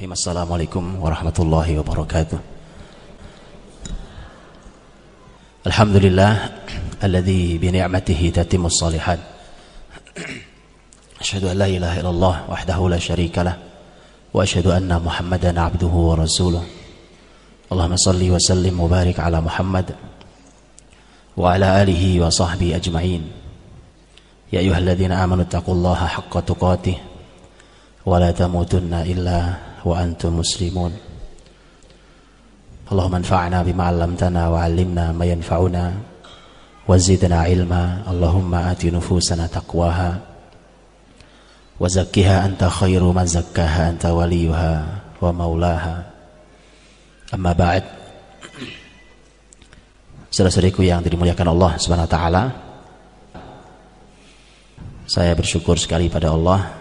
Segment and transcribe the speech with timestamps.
[0.00, 0.16] Bismillahirrahmanirrahim.
[0.16, 2.38] Assalamualaikum warahmatullahi wabarakatuh.
[5.68, 6.32] Alhamdulillah
[7.04, 9.20] alladzi bi ni'matihi tatimmus shalihat.
[11.20, 13.60] Asyhadu an la ilaha illallah wahdahu la syarika lah
[14.32, 16.64] wa asyhadu anna Muhammadan abduhu wa rasuluh.
[17.68, 19.92] Allahumma salli wa sallim wa barik ala Muhammad
[21.36, 23.20] wa ala alihi wa sahbihi ajma'in.
[24.48, 26.96] Ya ayyuhalladzina amanu taqullaha haqqa tuqatih
[28.08, 29.04] wa la tamutunna
[33.64, 35.84] bima 'allamtana wa 'allimna ma yanfa'una
[36.84, 38.04] wa zidna ilma.
[38.04, 40.10] Allahumma ati nufusana taqwaha
[41.80, 44.72] wa zakkiha anta khairu man zakkaha anta waliyuha
[45.22, 46.04] wa maulaha
[47.32, 47.84] amma ba'd.
[50.30, 52.42] Saudara-saudariku yang dimuliakan Allah Subhanahu wa taala
[55.10, 56.79] Saya bersyukur sekali pada Allah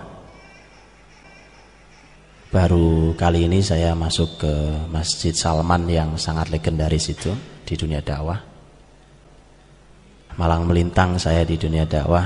[2.50, 4.54] Baru kali ini saya masuk ke
[4.90, 7.30] Masjid Salman yang sangat legendaris itu
[7.62, 8.42] di dunia dakwah.
[10.34, 12.26] Malang melintang saya di dunia dakwah.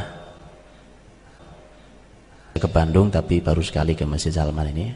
[2.55, 4.88] Ke Bandung tapi baru sekali ke Masjid Salman ini.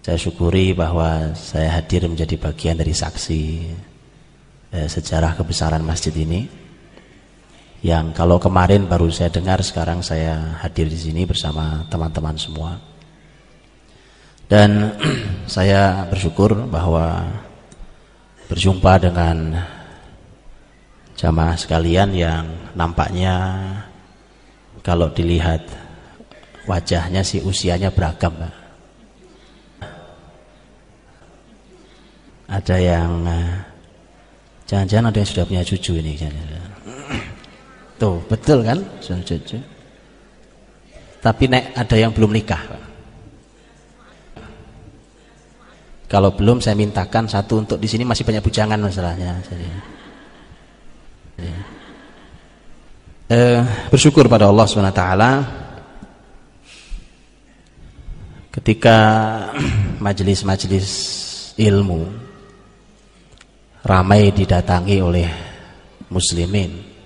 [0.00, 3.40] Saya syukuri bahwa saya hadir menjadi bagian dari saksi
[4.72, 6.67] eh, sejarah kebesaran masjid ini
[7.78, 12.78] yang kalau kemarin baru saya dengar sekarang saya hadir di sini bersama teman-teman semua.
[14.48, 14.96] Dan
[15.46, 17.28] saya bersyukur bahwa
[18.48, 19.60] berjumpa dengan
[21.18, 23.34] jamaah sekalian yang nampaknya
[24.80, 25.66] kalau dilihat
[26.64, 28.32] wajahnya sih usianya beragam
[32.48, 33.52] ada yang eh,
[34.64, 36.16] jangan-jangan ada yang sudah punya cucu ini
[37.98, 38.78] Tuh, betul kan?
[41.18, 42.62] Tapi nek ada yang belum nikah.
[46.08, 49.44] Kalau belum saya mintakan satu untuk di sini masih banyak bujangan masalahnya.
[49.44, 49.68] Jadi,
[53.28, 53.60] eh,
[53.92, 55.02] bersyukur pada Allah swt
[58.56, 58.96] ketika
[60.06, 60.88] majelis-majelis
[61.60, 62.08] ilmu
[63.84, 65.28] ramai didatangi oleh
[66.08, 66.97] muslimin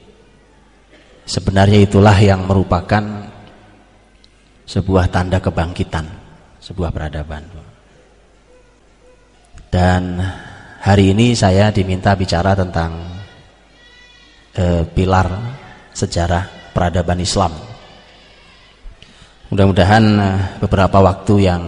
[1.22, 3.30] Sebenarnya itulah yang merupakan
[4.66, 6.06] sebuah tanda kebangkitan,
[6.58, 7.46] sebuah peradaban.
[9.72, 10.20] Dan
[10.82, 12.92] hari ini saya diminta bicara tentang
[14.58, 15.28] eh, pilar
[15.94, 17.52] sejarah peradaban Islam.
[19.48, 21.62] Mudah-mudahan eh, beberapa waktu yang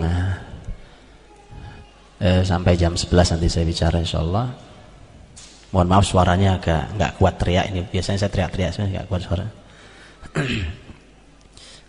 [2.21, 4.74] eh, sampai jam 11 nanti saya bicara insya Allah
[5.75, 7.83] Mohon maaf suaranya agak nggak kuat teriak ini.
[7.91, 9.43] Biasanya saya teriak-teriak saya nggak kuat suara.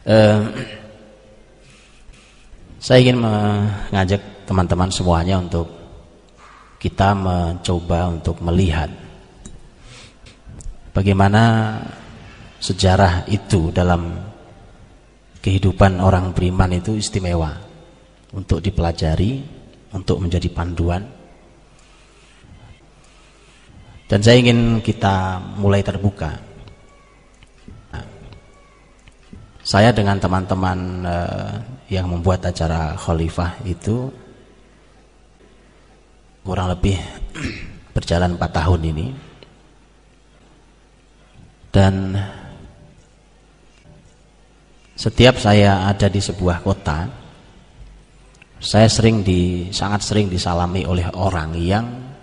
[0.10, 0.42] uh,
[2.86, 5.70] saya ingin mengajak teman-teman semuanya untuk
[6.82, 8.90] kita mencoba untuk melihat
[10.94, 11.78] bagaimana
[12.58, 14.18] sejarah itu dalam
[15.46, 17.54] kehidupan orang beriman itu istimewa
[18.34, 19.46] untuk dipelajari,
[19.94, 21.15] untuk menjadi panduan
[24.06, 26.46] dan saya ingin kita mulai terbuka.
[29.66, 30.80] saya dengan teman-teman
[31.10, 31.58] uh,
[31.90, 34.14] yang membuat acara khalifah itu
[36.46, 37.02] kurang lebih
[37.98, 39.08] berjalan 4 tahun ini.
[41.74, 42.14] Dan
[44.94, 47.10] setiap saya ada di sebuah kota,
[48.62, 52.15] saya sering di sangat sering disalami oleh orang yang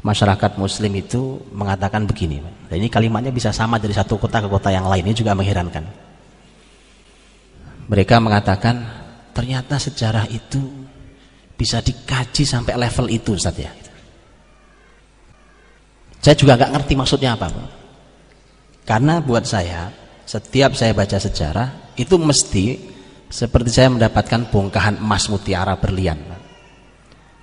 [0.00, 4.72] masyarakat muslim itu mengatakan begini dan ini kalimatnya bisa sama dari satu kota ke kota
[4.72, 5.84] yang lain ini juga mengherankan.
[7.90, 8.86] Mereka mengatakan
[9.36, 10.62] ternyata sejarah itu
[11.58, 13.72] bisa dikaji sampai level itu Ustaz ya.
[16.20, 17.48] Saya juga nggak ngerti maksudnya apa
[18.84, 19.92] karena buat saya
[20.24, 22.78] setiap saya baca sejarah itu mesti
[23.30, 26.18] seperti saya mendapatkan bongkahan emas mutiara berlian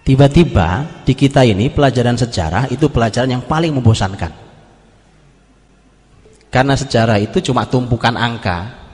[0.08, 4.32] Tiba-tiba di kita ini pelajaran sejarah itu pelajaran yang paling membosankan.
[6.48, 8.88] Karena sejarah itu cuma tumpukan angka.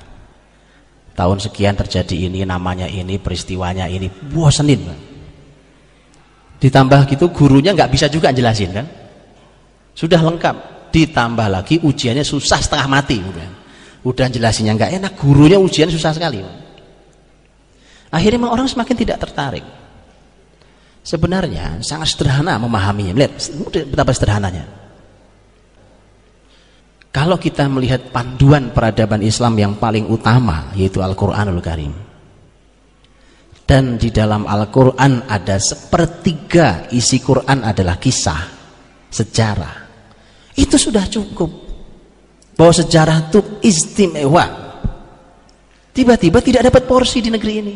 [1.14, 4.82] Tahun sekian terjadi ini, namanya ini, peristiwanya ini, bosenin.
[6.58, 8.90] Ditambah gitu gurunya nggak bisa juga jelasin kan?
[9.94, 10.90] Sudah lengkap.
[10.90, 13.22] Ditambah lagi ujiannya susah setengah mati.
[13.22, 13.50] Udah,
[14.02, 16.42] udah jelasinnya nggak enak, gurunya ujian susah sekali.
[18.10, 19.83] Akhirnya orang semakin tidak tertarik.
[21.04, 23.12] Sebenarnya sangat sederhana memahaminya.
[23.12, 23.32] Lihat
[23.92, 24.66] betapa sederhananya.
[27.14, 31.94] Kalau kita melihat panduan peradaban Islam yang paling utama yaitu Al-Qur'anul Karim.
[33.64, 38.42] dan di dalam Al-Quran ada sepertiga isi Quran adalah kisah
[39.08, 39.76] sejarah
[40.60, 41.52] itu sudah cukup
[42.54, 44.46] bahwa sejarah itu istimewa
[45.96, 47.76] tiba-tiba tidak dapat porsi di negeri ini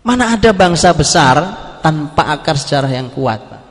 [0.00, 1.36] mana ada bangsa besar
[1.84, 3.62] tanpa akar sejarah yang kuat Pak?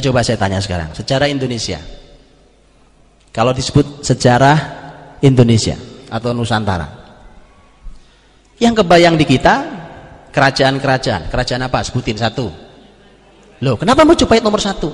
[0.00, 1.78] coba saya tanya sekarang sejarah Indonesia.
[3.32, 4.56] Kalau disebut sejarah
[5.24, 5.76] Indonesia
[6.12, 7.00] atau Nusantara.
[8.60, 9.54] Yang kebayang di kita
[10.28, 11.32] kerajaan-kerajaan.
[11.32, 11.80] Kerajaan apa?
[11.80, 12.52] Sebutin satu.
[13.62, 14.92] Loh kenapa mau coba nomor satu?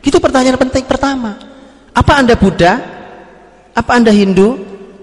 [0.00, 1.36] Itu pertanyaan penting pertama.
[1.92, 2.80] Apa anda Buddha?
[3.76, 4.60] Apa anda Hindu?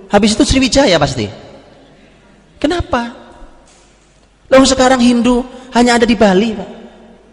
[0.09, 1.29] Habis itu Sriwijaya pasti.
[2.61, 3.20] Kenapa
[4.59, 6.69] loh sekarang Hindu hanya ada di Bali Pak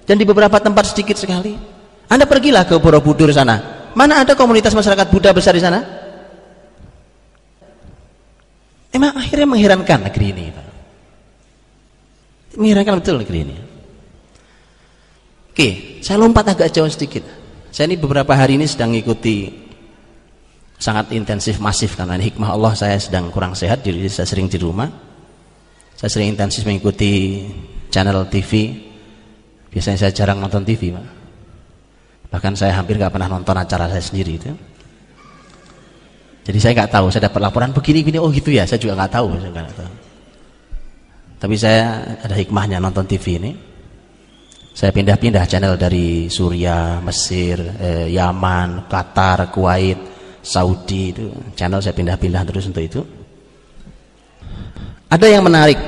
[0.06, 1.58] dan di beberapa tempat sedikit sekali
[2.08, 5.82] anda pergilah ke Borobudur sana Mana ada komunitas masyarakat Buddha besar di sana?
[8.94, 10.44] Emang akhirnya mengherankan negeri ini.
[10.54, 10.66] Pak.
[12.62, 13.56] Mengherankan betul negeri ini.
[15.50, 15.68] Oke,
[15.98, 17.26] saya lompat agak jauh sedikit.
[17.74, 19.66] Saya ini beberapa hari ini sedang mengikuti
[20.78, 24.86] sangat intensif masif karena hikmah Allah saya sedang kurang sehat jadi saya sering di rumah.
[25.98, 27.42] Saya sering intensif mengikuti
[27.90, 28.70] channel TV.
[29.66, 31.06] Biasanya saya jarang nonton TV, Pak.
[32.30, 34.54] Bahkan saya hampir nggak pernah nonton acara saya sendiri itu.
[36.46, 39.12] Jadi saya nggak tahu, saya dapat laporan begini begini, oh gitu ya, saya juga nggak
[39.12, 39.92] tahu, saya gak tahu.
[41.38, 41.82] Tapi saya
[42.24, 43.52] ada hikmahnya nonton TV ini.
[44.72, 49.98] Saya pindah-pindah channel dari Suria, Mesir, eh, Yaman, Qatar, Kuwait,
[50.38, 51.26] Saudi itu
[51.58, 53.02] channel saya pindah-pindah terus untuk itu.
[55.08, 55.80] Ada yang menarik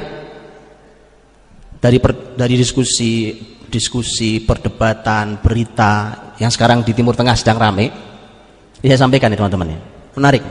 [1.81, 3.37] dari per, dari diskusi
[3.71, 7.89] diskusi, perdebatan, berita yang sekarang di Timur Tengah sedang ramai.
[8.83, 9.81] Saya sampaikan ya teman-teman ya.
[10.19, 10.43] Menarik.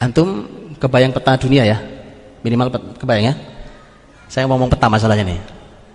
[0.00, 0.48] Antum
[0.80, 1.78] kebayang peta dunia ya?
[2.40, 3.34] Minimal kebayang ya?
[4.26, 5.40] Saya ngomong peta masalahnya nih.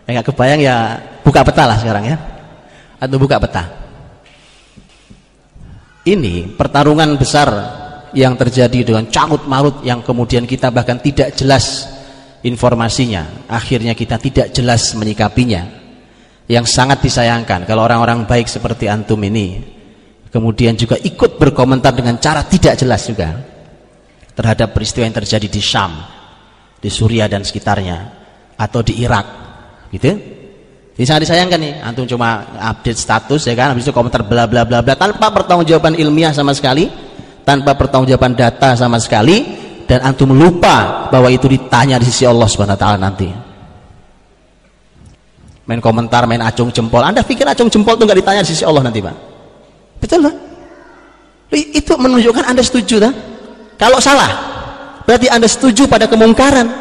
[0.06, 2.18] Enggak kebayang ya buka peta lah sekarang ya.
[3.02, 3.66] Atau buka peta.
[6.06, 7.50] Ini pertarungan besar
[8.14, 11.88] yang terjadi dengan cangut marut yang kemudian kita bahkan tidak jelas
[12.44, 13.48] informasinya.
[13.48, 15.80] Akhirnya kita tidak jelas menyikapinya.
[16.52, 19.80] Yang sangat disayangkan kalau orang-orang baik seperti antum ini
[20.32, 23.40] kemudian juga ikut berkomentar dengan cara tidak jelas juga
[24.36, 25.92] terhadap peristiwa yang terjadi di Syam
[26.82, 27.98] di Suria dan sekitarnya
[28.58, 29.26] atau di Irak
[29.94, 30.12] gitu.
[30.92, 33.72] Ini sangat disayangkan nih antum cuma update status ya kan?
[33.72, 36.90] Habis itu komentar bla bla bla bla tanpa pertanggungjawaban ilmiah sama sekali
[37.52, 39.44] tanpa pertanggungjawaban data sama sekali
[39.84, 43.28] dan antum lupa bahwa itu ditanya di sisi Allah Subhanahu wa taala nanti.
[45.68, 47.04] Main komentar, main acung jempol.
[47.04, 49.16] Anda pikir acung jempol itu nggak ditanya di sisi Allah nanti, Pak?
[50.00, 50.36] Betul lah.
[51.52, 53.14] Itu menunjukkan Anda setuju tak?
[53.76, 54.32] Kalau salah,
[55.04, 56.72] berarti Anda setuju pada kemungkaran.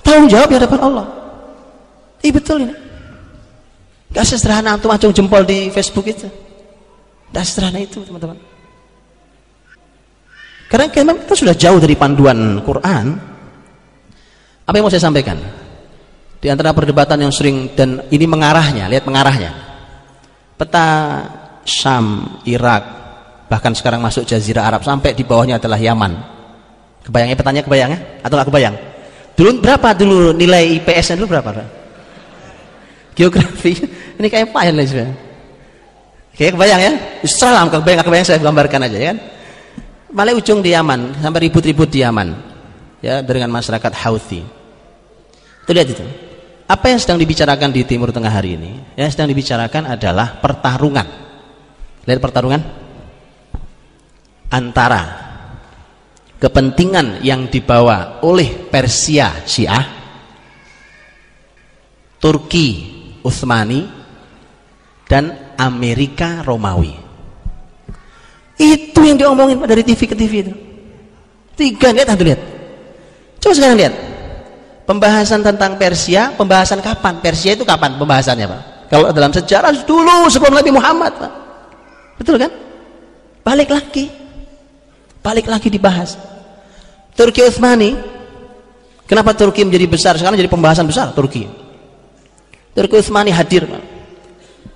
[0.00, 1.06] Tanggung jawab di hadapan Allah.
[2.24, 2.74] Iya betul ini.
[4.16, 6.24] Gak sesederhana antum acung jempol di Facebook itu.
[7.36, 8.53] Gak sederhana itu, teman-teman.
[10.74, 13.14] Karena kita sudah jauh dari panduan Quran.
[14.66, 15.38] Apa yang mau saya sampaikan?
[16.42, 19.54] Di antara perdebatan yang sering dan ini mengarahnya, lihat mengarahnya.
[20.58, 20.86] Peta
[21.62, 22.82] Syam, Irak,
[23.46, 26.10] bahkan sekarang masuk Jazirah Arab sampai di bawahnya adalah Yaman.
[27.06, 28.74] Kebayangnya petanya kebayangnya atau nggak kebayang?
[29.38, 31.54] Dulu berapa dulu nilai IPS-nya dulu berapa?
[33.14, 33.78] Geografi
[34.18, 35.06] ini kayak apa ya
[36.34, 36.92] Kayak kebayang ya?
[37.30, 39.18] Salam kebayang kebayang saya gambarkan aja ya kan?
[40.14, 42.30] Malah ujung di Yaman sampai ribut-ribut di Yaman
[43.02, 44.46] ya dengan masyarakat Houthi.
[45.66, 46.06] Itu lihat itu.
[46.70, 48.94] Apa yang sedang dibicarakan di Timur Tengah hari ini?
[48.94, 51.06] Yang sedang dibicarakan adalah pertarungan.
[52.06, 52.62] Lihat pertarungan.
[54.54, 55.02] Antara
[56.38, 59.82] kepentingan yang dibawa oleh Persia Syiah
[62.22, 62.68] Turki
[63.26, 63.82] Utsmani
[65.10, 67.03] dan Amerika Romawi
[68.54, 70.52] itu yang diomongin dari TV ke TV itu.
[71.54, 72.40] Tiga lihat satu lihat.
[73.42, 73.94] Coba sekarang lihat.
[74.84, 77.16] Pembahasan tentang Persia, pembahasan kapan?
[77.24, 78.62] Persia itu kapan pembahasannya, Pak?
[78.92, 81.32] Kalau dalam sejarah dulu sebelum Nabi Muhammad, Pak.
[82.20, 82.52] Betul kan?
[83.40, 84.12] Balik lagi.
[85.24, 86.20] Balik lagi dibahas.
[87.16, 87.96] Turki Utsmani.
[89.08, 90.12] Kenapa Turki menjadi besar?
[90.20, 91.48] Sekarang jadi pembahasan besar Turki.
[92.76, 93.82] Turki Utsmani hadir, Pak.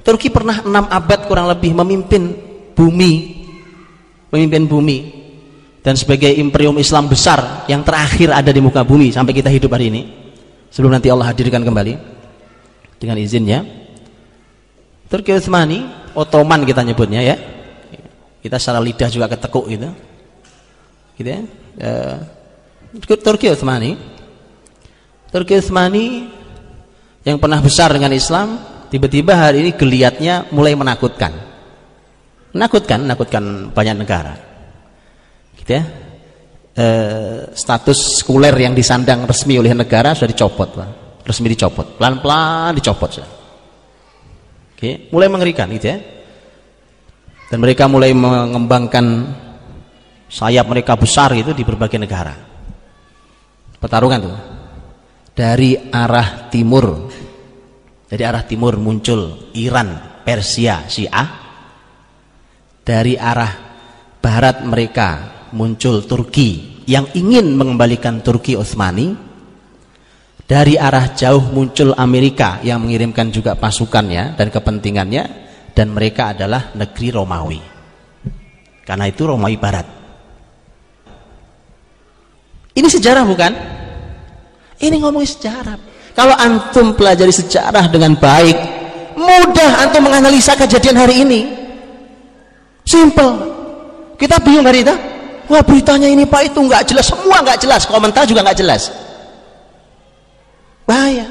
[0.08, 2.32] Turki pernah enam abad kurang lebih memimpin
[2.72, 3.37] bumi
[4.28, 4.98] pemimpin bumi
[5.88, 9.88] dan sebagai imperium Islam besar yang terakhir ada di muka bumi sampai kita hidup hari
[9.88, 10.02] ini.
[10.68, 12.20] Sebelum nanti Allah hadirkan kembali.
[13.00, 13.64] Dengan izinnya.
[15.08, 17.36] Turki Utsmani Ottoman kita nyebutnya ya.
[18.44, 19.88] Kita secara lidah juga ketekuk gitu.
[21.16, 21.40] Gitu ya.
[21.80, 21.90] E,
[23.24, 23.96] Turki Utsmani.
[25.32, 26.28] Turki Utsmani
[27.24, 28.60] yang pernah besar dengan Islam
[28.92, 31.47] tiba-tiba hari ini geliatnya mulai menakutkan
[32.52, 34.34] menakutkan menakutkan banyak negara.
[35.58, 35.82] Gitu ya.
[36.78, 36.86] E,
[37.52, 40.90] status sekuler yang disandang resmi oleh negara sudah dicopot Pak.
[41.28, 42.00] resmi dicopot.
[42.00, 43.30] Pelan-pelan dicopot sudah.
[44.72, 45.98] Oke, mulai mengerikan gitu ya.
[47.50, 49.34] Dan mereka mulai mengembangkan
[50.28, 52.32] sayap mereka besar itu di berbagai negara.
[53.76, 54.38] Pertarungan tuh.
[55.34, 57.10] Dari arah timur.
[58.08, 61.47] Dari arah timur muncul Iran Persia Syiah
[62.88, 63.52] dari arah
[64.24, 65.08] barat mereka
[65.52, 69.28] muncul Turki yang ingin mengembalikan Turki Utsmani.
[70.48, 75.24] Dari arah jauh muncul Amerika yang mengirimkan juga pasukannya dan kepentingannya
[75.76, 77.60] dan mereka adalah negeri Romawi.
[78.80, 79.86] Karena itu Romawi Barat.
[82.72, 83.52] Ini sejarah bukan?
[84.78, 85.76] ini ngomongin sejarah.
[86.14, 88.56] Kalau antum pelajari sejarah dengan baik
[89.18, 91.57] mudah antum menganalisa kejadian hari ini
[92.88, 93.32] simple.
[94.16, 94.96] Kita bingung hari itu.
[95.48, 97.12] Wah beritanya ini pak itu nggak jelas.
[97.12, 97.84] Semua nggak jelas.
[97.84, 98.88] Komentar juga nggak jelas.
[100.88, 101.28] Bahaya.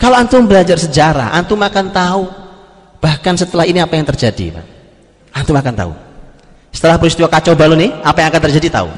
[0.00, 2.24] Kalau antum belajar sejarah antum akan tahu.
[3.00, 4.66] Bahkan setelah ini apa yang terjadi, Pak?
[5.32, 5.92] Antum akan tahu.
[6.68, 8.90] Setelah peristiwa kacau balau ini, apa yang akan terjadi tahu.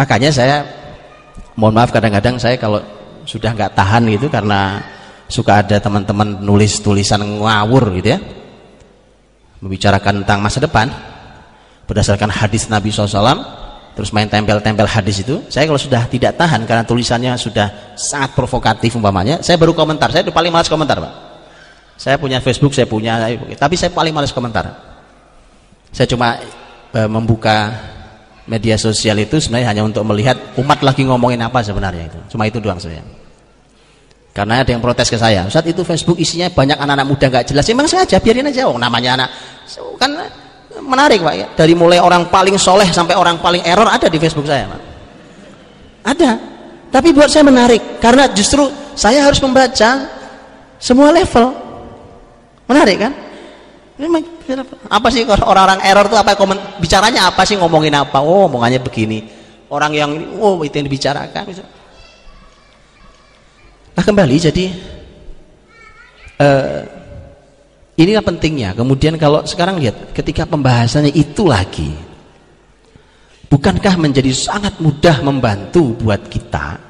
[0.00, 0.64] Makanya saya
[1.60, 2.80] mohon maaf kadang-kadang saya kalau
[3.28, 4.80] sudah nggak tahan gitu karena
[5.30, 8.20] suka ada teman-teman nulis tulisan ngawur gitu ya.
[9.62, 10.90] Membicarakan tentang masa depan.
[11.86, 13.58] Berdasarkan hadis Nabi SAW
[13.90, 18.94] terus main tempel-tempel hadis itu saya kalau sudah tidak tahan karena tulisannya sudah sangat provokatif
[18.94, 20.10] umpamanya saya baru komentar.
[20.10, 21.12] Saya paling malas komentar pak.
[21.98, 23.18] Saya punya Facebook saya punya
[23.58, 24.70] tapi saya paling malas komentar.
[25.90, 26.38] Saya cuma
[26.94, 27.74] e, membuka
[28.46, 32.18] media sosial itu sebenarnya hanya untuk melihat umat lagi ngomongin apa sebenarnya itu.
[32.30, 33.02] Cuma itu doang saya
[34.40, 37.68] karena ada yang protes ke saya saat itu Facebook isinya banyak anak-anak muda nggak jelas.
[37.68, 38.64] Memang sengaja biarin aja.
[38.72, 39.28] Oh, namanya anak.
[40.00, 40.16] Kan
[40.80, 41.46] menarik pak ya.
[41.52, 44.80] Dari mulai orang paling soleh sampai orang paling error ada di Facebook saya pak.
[46.16, 46.40] Ada.
[46.88, 48.64] Tapi buat saya menarik karena justru
[48.96, 50.08] saya harus membaca
[50.80, 51.52] semua level.
[52.64, 53.12] Menarik kan?
[54.88, 56.32] Apa sih orang-orang error itu apa?
[56.32, 57.60] Komen bicaranya apa sih?
[57.60, 58.24] Ngomongin apa?
[58.24, 59.20] Oh omongannya begini.
[59.68, 61.44] Orang yang oh itu yang dibicarakan
[63.94, 64.64] nah kembali jadi
[66.40, 67.00] uh,
[68.00, 68.72] Inilah pentingnya.
[68.72, 71.92] Kemudian kalau sekarang lihat ketika pembahasannya itu lagi
[73.52, 76.80] bukankah menjadi sangat mudah membantu buat kita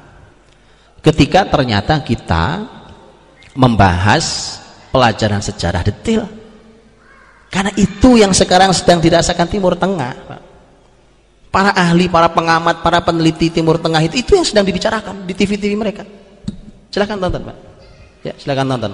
[1.03, 2.63] ketika ternyata kita
[3.51, 4.55] membahas
[4.95, 6.23] pelajaran sejarah detail.
[7.51, 10.39] Karena itu yang sekarang sedang dirasakan Timur Tengah.
[11.51, 15.75] Para ahli, para pengamat, para peneliti Timur Tengah itu itu yang sedang dibicarakan di TV-TV
[15.75, 16.07] mereka.
[16.91, 17.57] Silahkan tonton, Pak.
[18.21, 18.93] Ya, silahkan tonton.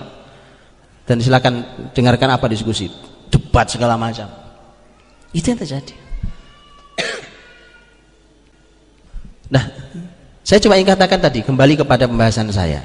[1.04, 1.54] Dan silakan
[1.98, 2.88] dengarkan apa diskusi
[3.34, 4.30] debat segala macam.
[5.34, 5.96] Itu yang terjadi.
[9.48, 9.64] Nah
[10.44, 12.84] saya cuma ingin katakan tadi kembali kepada pembahasan saya.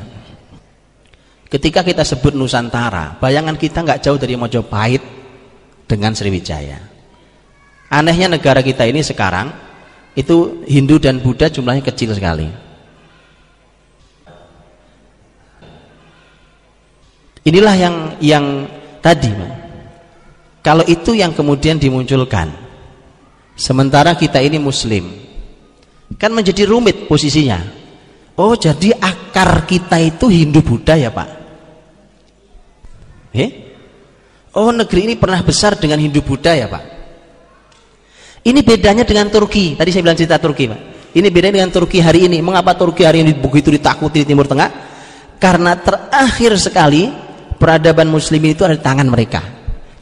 [1.51, 5.03] Ketika kita sebut Nusantara bayangan kita nggak jauh dari Mojopahit
[5.91, 6.79] dengan Sriwijaya.
[7.91, 9.51] Anehnya negara kita ini sekarang
[10.15, 12.47] itu Hindu dan Buddha jumlahnya kecil sekali
[17.43, 18.47] Inilah yang yang
[19.03, 19.31] tadi,
[20.63, 22.55] kalau itu yang kemudian dimunculkan,
[23.59, 25.11] sementara kita ini Muslim,
[26.15, 27.59] kan menjadi rumit posisinya.
[28.39, 31.29] Oh, jadi akar kita itu Hindu Buddha ya Pak?
[33.37, 33.51] Eh?
[34.57, 36.93] Oh, negeri ini pernah besar dengan Hindu Buddha ya Pak?
[38.43, 39.79] Ini bedanya dengan Turki.
[39.79, 40.81] Tadi saya bilang cerita Turki, Pak.
[41.15, 42.43] Ini bedanya dengan Turki hari ini.
[42.43, 44.71] Mengapa Turki hari ini begitu ditakuti di Timur Tengah?
[45.39, 47.07] Karena terakhir sekali
[47.63, 49.39] peradaban muslimin itu ada di tangan mereka.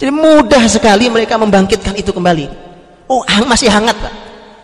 [0.00, 2.48] Jadi mudah sekali mereka membangkitkan itu kembali.
[3.12, 4.14] Oh masih hangat Pak.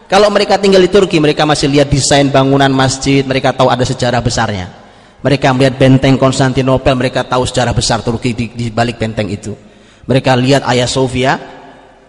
[0.09, 4.25] Kalau mereka tinggal di Turki mereka masih lihat desain bangunan masjid mereka tahu ada sejarah
[4.25, 4.73] besarnya.
[5.21, 9.53] Mereka melihat benteng Konstantinopel mereka tahu sejarah besar Turki di, di balik benteng itu.
[10.09, 11.37] Mereka lihat Ayah Sofia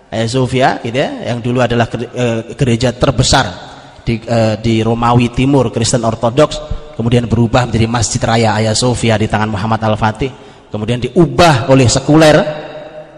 [0.08, 3.76] Ayah Sofia gitu ya, yang dulu adalah eh, gereja terbesar
[4.08, 6.64] di, uh, di Romawi Timur Kristen Ortodoks
[6.96, 12.38] kemudian berubah menjadi Masjid Raya Ayah Sofia di tangan Muhammad Al-Fatih kemudian diubah oleh sekuler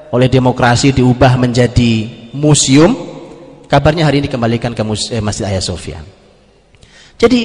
[0.10, 3.08] oleh demokrasi diubah menjadi museum.
[3.70, 4.82] Kabarnya hari ini dikembalikan ke
[5.14, 6.02] eh, Masjid Hagia Sophia
[7.20, 7.40] jadi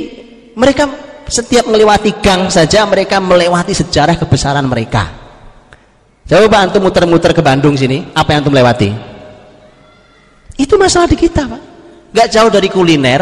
[0.54, 0.86] mereka
[1.26, 5.10] setiap melewati gang saja mereka melewati sejarah kebesaran mereka.
[6.24, 8.94] Coba antum muter-muter ke Bandung sini apa yang antum lewati?
[10.54, 11.62] Itu masalah di kita Pak.
[12.14, 13.20] Nggak jauh dari kuliner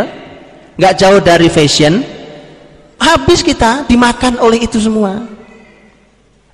[0.77, 2.05] nggak jauh dari fashion.
[3.01, 5.27] Habis kita dimakan oleh itu semua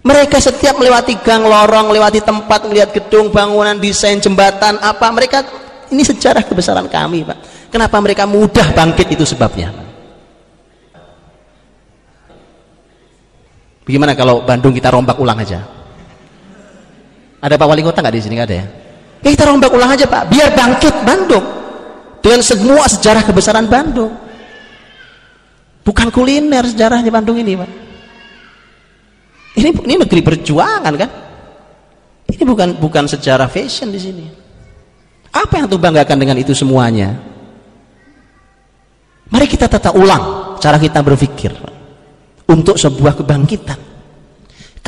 [0.09, 5.45] mereka setiap melewati gang lorong melewati tempat melihat gedung bangunan desain jembatan apa mereka
[5.93, 7.69] ini sejarah kebesaran kami Pak.
[7.69, 9.69] Kenapa mereka mudah bangkit itu sebabnya?
[13.85, 15.61] Bagaimana kalau Bandung kita rombak ulang aja?
[17.45, 18.35] Ada Pak Wali Kota nggak di sini?
[18.41, 18.67] Nggak ada ya?
[19.25, 20.33] Ya kita rombak ulang aja Pak.
[20.33, 21.45] Biar bangkit Bandung.
[22.25, 24.13] Dengan semua sejarah kebesaran Bandung.
[25.85, 27.88] Bukan kuliner sejarahnya Bandung ini Pak
[29.59, 31.11] ini ini negeri perjuangan kan
[32.31, 34.25] ini bukan bukan sejarah fashion di sini
[35.35, 37.19] apa yang tuh banggakan dengan itu semuanya
[39.29, 41.53] mari kita tata ulang cara kita berpikir
[42.49, 43.89] untuk sebuah kebangkitan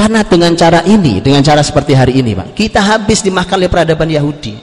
[0.00, 4.08] karena dengan cara ini, dengan cara seperti hari ini, Pak, kita habis dimakan oleh peradaban
[4.08, 4.56] Yahudi.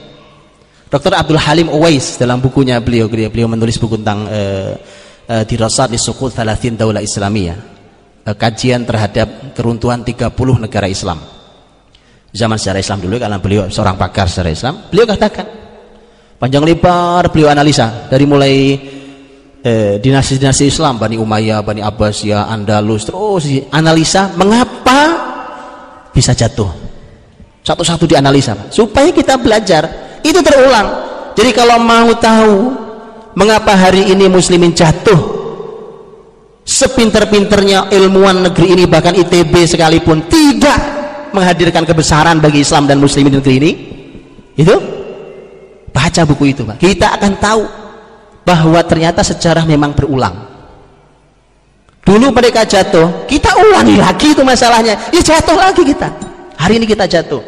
[0.90, 1.14] Dr.
[1.14, 4.74] Abdul Halim Uwais dalam bukunya beliau, beliau, menulis buku tentang uh,
[5.30, 7.77] uh, dirasat di Sukul Thalathin Daulah Islamiyah.
[8.26, 11.18] Uh, kajian terhadap keruntuhan 30 negara Islam.
[12.28, 15.46] Zaman sejarah Islam dulu karena beliau seorang pakar sejarah Islam, beliau katakan
[16.36, 18.54] panjang lebar beliau analisa dari mulai
[19.98, 25.00] dinasti-dinasti Islam Bani Umayyah, Bani Abbasiyah, Andalus terus analisa mengapa
[26.14, 26.70] bisa jatuh?
[27.66, 29.84] Satu-satu dianalisa supaya kita belajar
[30.24, 30.88] itu terulang.
[31.36, 32.54] Jadi kalau mau tahu
[33.36, 35.37] mengapa hari ini muslimin jatuh
[36.68, 40.76] sepinter-pinternya ilmuwan negeri ini bahkan ITB sekalipun tidak
[41.32, 43.70] menghadirkan kebesaran bagi Islam dan muslimin negeri ini
[44.52, 44.76] itu
[45.88, 46.76] baca buku itu Pak.
[46.76, 47.62] kita akan tahu
[48.44, 50.48] bahwa ternyata sejarah memang berulang
[52.08, 54.96] Dulu mereka jatuh, kita ulangi lagi itu masalahnya.
[55.12, 56.08] Ya jatuh lagi kita.
[56.56, 57.44] Hari ini kita jatuh.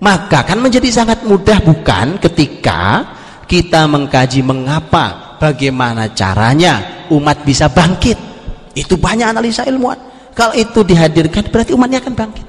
[0.00, 3.04] Maka kan menjadi sangat mudah bukan ketika
[3.44, 8.31] kita mengkaji mengapa, bagaimana caranya umat bisa bangkit.
[8.72, 9.98] Itu banyak analisa ilmuwan.
[10.32, 12.46] Kalau itu dihadirkan berarti umatnya akan bangkit.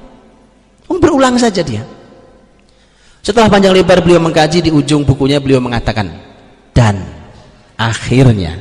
[0.88, 1.84] Um, berulang saja dia.
[3.24, 6.12] Setelah panjang lebar beliau mengkaji di ujung bukunya beliau mengatakan
[6.76, 7.00] dan
[7.80, 8.60] akhirnya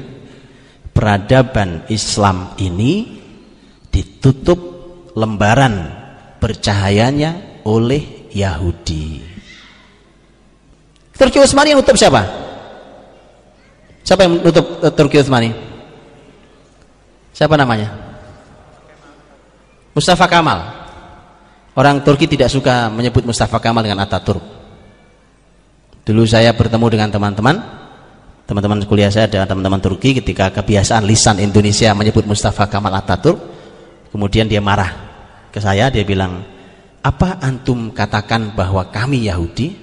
[0.96, 3.20] peradaban Islam ini
[3.92, 4.60] ditutup
[5.20, 5.92] lembaran
[6.40, 9.24] bercahayanya oleh Yahudi.
[11.14, 12.24] Turki Utsmani yang nutup siapa?
[14.04, 15.73] Siapa yang nutup uh, Turki Utsmani?
[17.34, 17.90] Siapa namanya?
[19.98, 20.60] Mustafa Kamal.
[21.74, 24.42] Orang Turki tidak suka menyebut Mustafa Kamal dengan Ataturk.
[26.06, 27.84] Dulu saya bertemu dengan teman-teman
[28.44, 33.40] teman-teman kuliah saya dan teman-teman Turki ketika kebiasaan lisan Indonesia menyebut Mustafa Kamal Ataturk
[34.12, 34.92] kemudian dia marah
[35.48, 36.44] ke saya dia bilang
[37.00, 39.80] apa antum katakan bahwa kami Yahudi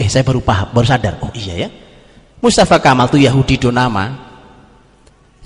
[0.00, 1.70] eh saya baru paham baru sadar oh iya ya
[2.40, 4.16] Mustafa Kamal itu Yahudi donama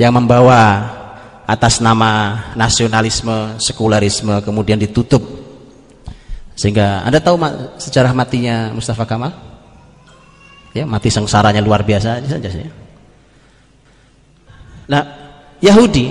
[0.00, 0.88] yang membawa
[1.44, 5.20] atas nama nasionalisme sekularisme kemudian ditutup.
[6.56, 7.36] Sehingga anda tahu
[7.76, 9.28] sejarah matinya Mustafa Kamal
[10.72, 12.64] ya mati sengsaranya luar biasa saja sih.
[14.88, 15.04] Nah
[15.60, 16.08] Yahudi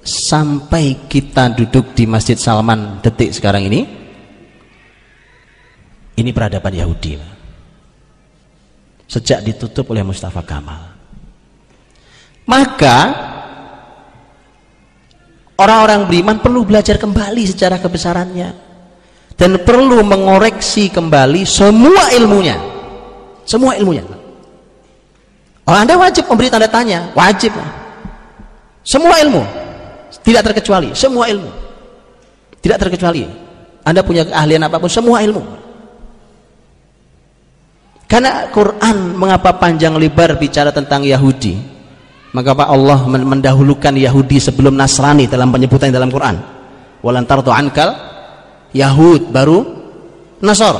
[0.00, 3.84] sampai kita duduk di Masjid Salman detik sekarang ini
[6.16, 7.20] ini peradaban Yahudi.
[9.04, 10.93] Sejak ditutup oleh Mustafa Kamal
[12.44, 12.96] maka
[15.56, 18.48] orang-orang beriman perlu belajar kembali secara kebesarannya
[19.34, 22.74] dan perlu mengoreksi kembali semua ilmunya
[23.44, 24.04] semua ilmunya.
[25.64, 27.52] Oh, Anda wajib memberi tanda tanya, wajib.
[28.84, 29.40] Semua ilmu,
[30.20, 31.48] tidak terkecuali, semua ilmu.
[32.60, 33.24] Tidak terkecuali.
[33.84, 35.40] Anda punya keahlian apa pun, semua ilmu.
[38.04, 41.56] Karena Quran mengapa panjang lebar bicara tentang Yahudi?
[42.34, 46.34] Mengapa Allah mendahulukan Yahudi sebelum Nasrani dalam penyebutan dalam Quran?
[46.98, 47.94] Walantar ankal
[48.74, 49.62] Yahud baru
[50.42, 50.74] Nasr.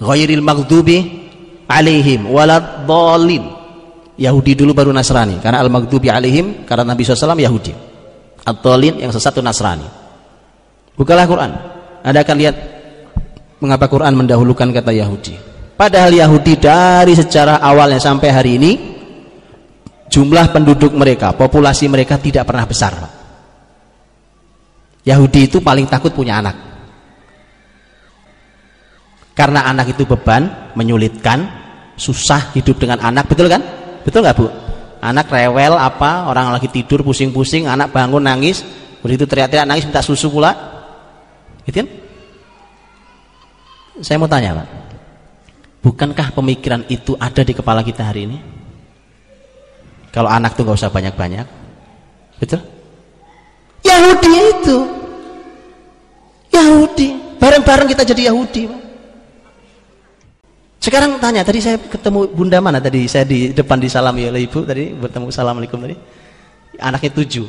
[0.00, 1.28] Ghairil maghdubi
[1.68, 3.52] alaihim waladhalin
[4.16, 5.44] Yahudi dulu baru Nasrani.
[5.44, 7.76] Karena al-maghdubi alaihim karena Nabi SAW Yahudi.
[8.48, 9.84] Ad-dhalin yang sesatu Nasrani.
[10.96, 11.52] Bukalah Quran.
[12.00, 12.56] Anda akan lihat
[13.60, 15.36] mengapa Quran mendahulukan kata Yahudi.
[15.76, 18.93] Padahal Yahudi dari secara awalnya sampai hari ini
[20.14, 22.94] jumlah penduduk mereka populasi mereka tidak pernah besar
[25.04, 26.56] Yahudi itu paling takut punya anak.
[29.36, 31.44] Karena anak itu beban menyulitkan
[31.94, 33.28] susah hidup dengan anak.
[33.28, 33.60] Betul kan?
[34.00, 34.48] Betul nggak bu?
[35.04, 38.64] Anak rewel apa orang lagi tidur pusing-pusing anak bangun nangis
[39.04, 40.56] begitu teriak-teriak nangis minta susu pula.
[41.68, 41.88] Gitu kan?
[44.00, 44.68] Saya mau tanya pak.
[45.84, 48.53] Bukankah pemikiran itu ada di kepala kita hari ini?
[50.14, 51.42] Kalau anak tuh nggak usah banyak-banyak,
[52.38, 52.62] betul?
[53.82, 54.76] Yahudi itu,
[56.54, 57.08] Yahudi,
[57.42, 58.70] bareng-bareng kita jadi Yahudi.
[60.78, 63.10] Sekarang tanya, tadi saya ketemu bunda mana tadi?
[63.10, 65.98] Saya di depan di salam ya oleh ibu tadi, bertemu assalamualaikum tadi.
[66.78, 67.46] Anaknya tujuh.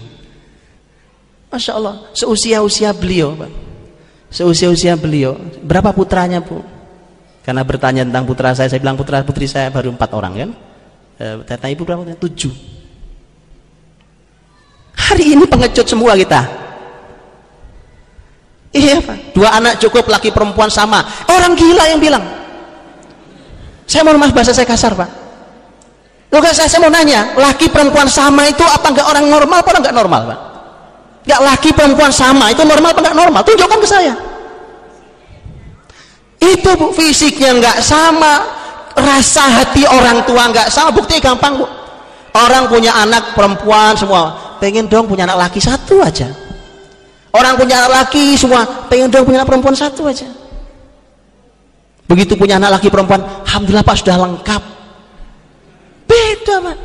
[1.54, 3.38] Masya Allah, seusia-usia beliau.
[4.34, 6.66] Seusia-usia beliau, berapa putranya, Bu?
[7.46, 10.50] Karena bertanya tentang putra saya, saya bilang putra putri saya baru empat orang kan.
[11.16, 12.04] E, tanya ibu berapa?
[12.20, 12.54] Tujuh.
[14.96, 16.42] Hari ini pengecut semua kita.
[18.76, 19.32] Iya Pak.
[19.32, 21.04] Dua anak cukup, laki perempuan sama.
[21.32, 22.24] Orang gila yang bilang.
[23.88, 25.10] Saya mau maaf bahasa saya kasar Pak.
[26.34, 29.96] Loh saya, saya mau nanya, laki perempuan sama itu apa enggak orang normal apa enggak
[29.96, 30.40] normal Pak?
[31.24, 33.42] Enggak laki perempuan sama itu normal apa enggak normal?
[33.48, 34.14] Tunjukkan ke saya
[36.46, 38.34] itu bu fisiknya nggak sama
[38.96, 41.68] rasa hati orang tua nggak sama bukti gampang bu.
[42.36, 46.32] Orang punya anak perempuan semua pengen dong punya anak laki satu aja.
[47.36, 50.28] Orang punya anak laki semua pengen dong punya anak perempuan satu aja.
[52.08, 54.62] Begitu punya anak laki perempuan alhamdulillah pak sudah lengkap.
[56.08, 56.78] Beda pak.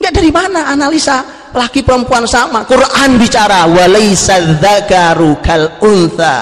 [0.00, 2.66] Nggak dari mana analisa laki perempuan sama.
[2.66, 3.66] Quran bicara
[5.42, 6.36] kal untha.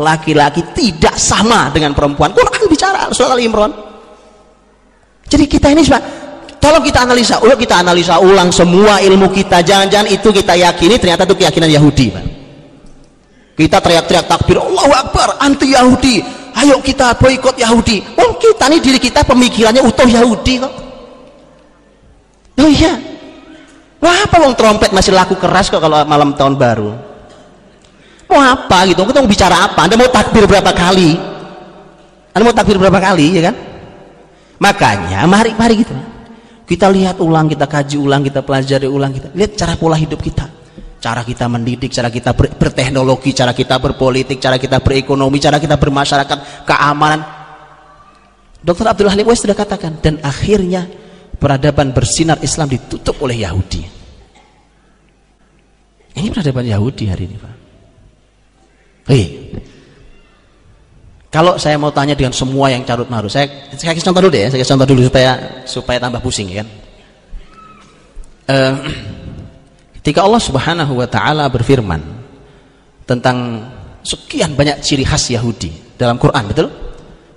[0.00, 2.32] Laki-laki tidak sama dengan perempuan.
[2.32, 3.89] Quran bicara soal Al-Imran
[5.30, 5.86] jadi kita ini
[6.60, 9.62] kalau kita analisa ulang kita analisa ulang semua ilmu kita.
[9.62, 12.24] Jangan-jangan itu kita yakini ternyata itu keyakinan Yahudi Pak.
[13.60, 16.20] kita teriak-teriak takbir Allahu Akbar anti Yahudi.
[16.56, 18.02] Ayo kita boikot Yahudi.
[18.18, 20.72] Oh kita ini diri kita pemikirannya utuh Yahudi kok.
[22.60, 22.98] Oh iya.
[24.00, 26.90] Wah apa wong trompet masih laku keras kok kalau malam tahun baru?
[28.32, 29.04] Mau apa gitu?
[29.04, 29.86] Kita mau bicara apa?
[29.86, 31.16] Anda mau takbir berapa kali?
[32.32, 33.69] Anda mau takbir berapa kali ya kan
[34.60, 35.94] makanya mari mari gitu
[36.68, 40.46] kita lihat ulang kita kaji ulang kita pelajari ulang kita lihat cara pola hidup kita
[41.00, 45.80] cara kita mendidik cara kita ber, berteknologi cara kita berpolitik cara kita berekonomi cara kita
[45.80, 47.20] bermasyarakat keamanan
[48.60, 48.92] Dr.
[48.92, 50.84] Abdullah Halim sudah katakan dan akhirnya
[51.40, 53.82] peradaban bersinar Islam ditutup oleh Yahudi
[56.20, 57.60] ini peradaban Yahudi hari ini Pak
[59.10, 59.24] Hei.
[61.30, 63.46] Kalau saya mau tanya dengan semua yang carut marut, saya
[63.78, 65.30] saya kasih contoh dulu deh, ya, saya kasih contoh dulu supaya
[65.62, 66.68] supaya tambah pusing ya kan.
[68.50, 68.74] Uh,
[70.02, 72.02] ketika Allah Subhanahu wa taala berfirman
[73.06, 73.62] tentang
[74.02, 76.66] sekian banyak ciri khas Yahudi dalam Quran, betul?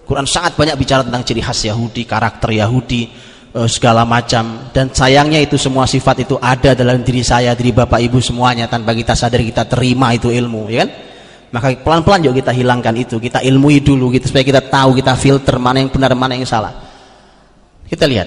[0.09, 3.13] Quran sangat banyak bicara tentang ciri khas Yahudi, karakter Yahudi,
[3.53, 8.01] uh, segala macam dan sayangnya itu semua sifat itu ada dalam diri saya, diri Bapak
[8.01, 11.12] Ibu semuanya tanpa kita sadar kita terima itu ilmu, ya kan?
[11.53, 15.61] Maka pelan-pelan juga kita hilangkan itu kita ilmui dulu gitu supaya kita tahu kita filter
[15.61, 16.73] mana yang benar mana yang salah.
[17.85, 18.25] Kita lihat.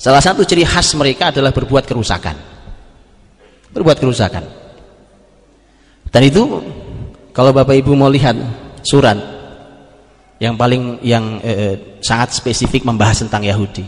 [0.00, 2.40] Salah satu ciri khas mereka adalah berbuat kerusakan.
[3.68, 4.48] Berbuat kerusakan.
[6.08, 6.40] Dan itu
[7.36, 8.32] kalau bapak ibu mau lihat
[8.80, 9.20] surat
[10.40, 13.84] yang paling yang eh, eh sangat spesifik membahas tentang Yahudi.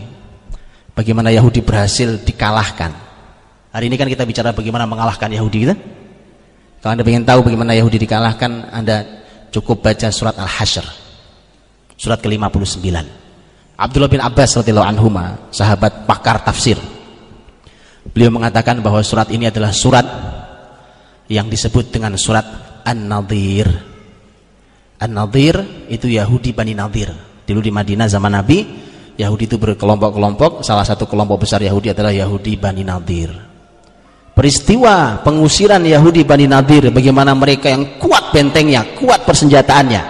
[0.93, 2.93] Bagaimana Yahudi berhasil dikalahkan.
[3.73, 5.73] Hari ini kan kita bicara bagaimana mengalahkan Yahudi gitu
[6.79, 9.03] kalau Anda ingin tahu bagaimana Yahudi dikalahkan, Anda
[9.51, 10.87] cukup baca surat Al-Hasyr.
[11.99, 12.87] Surat ke-59.
[13.75, 15.11] Abdullah bin Abbas radhiyallahu anhu,
[15.51, 16.79] sahabat pakar tafsir.
[18.15, 20.07] Beliau mengatakan bahwa surat ini adalah surat
[21.27, 22.47] yang disebut dengan surat
[22.87, 23.67] An-Nadir.
[25.03, 27.11] An-Nadir itu Yahudi Bani Nadir.
[27.43, 28.63] Dulu di Madinah zaman Nabi,
[29.19, 33.48] Yahudi itu berkelompok-kelompok, salah satu kelompok besar Yahudi adalah Yahudi Bani Nadir
[34.39, 40.01] peristiwa pengusiran Yahudi Bani Nadir bagaimana mereka yang kuat bentengnya kuat persenjataannya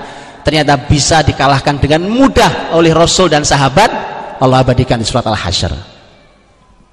[0.45, 3.89] ternyata bisa dikalahkan dengan mudah oleh Rasul dan sahabat
[4.37, 5.73] Allah abadikan di surat Al-Hasyr.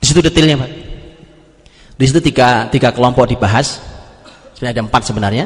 [0.00, 0.70] Di situ detailnya Pak.
[1.96, 3.80] Di situ tiga, tiga kelompok dibahas.
[4.56, 5.44] Sebenarnya ada empat sebenarnya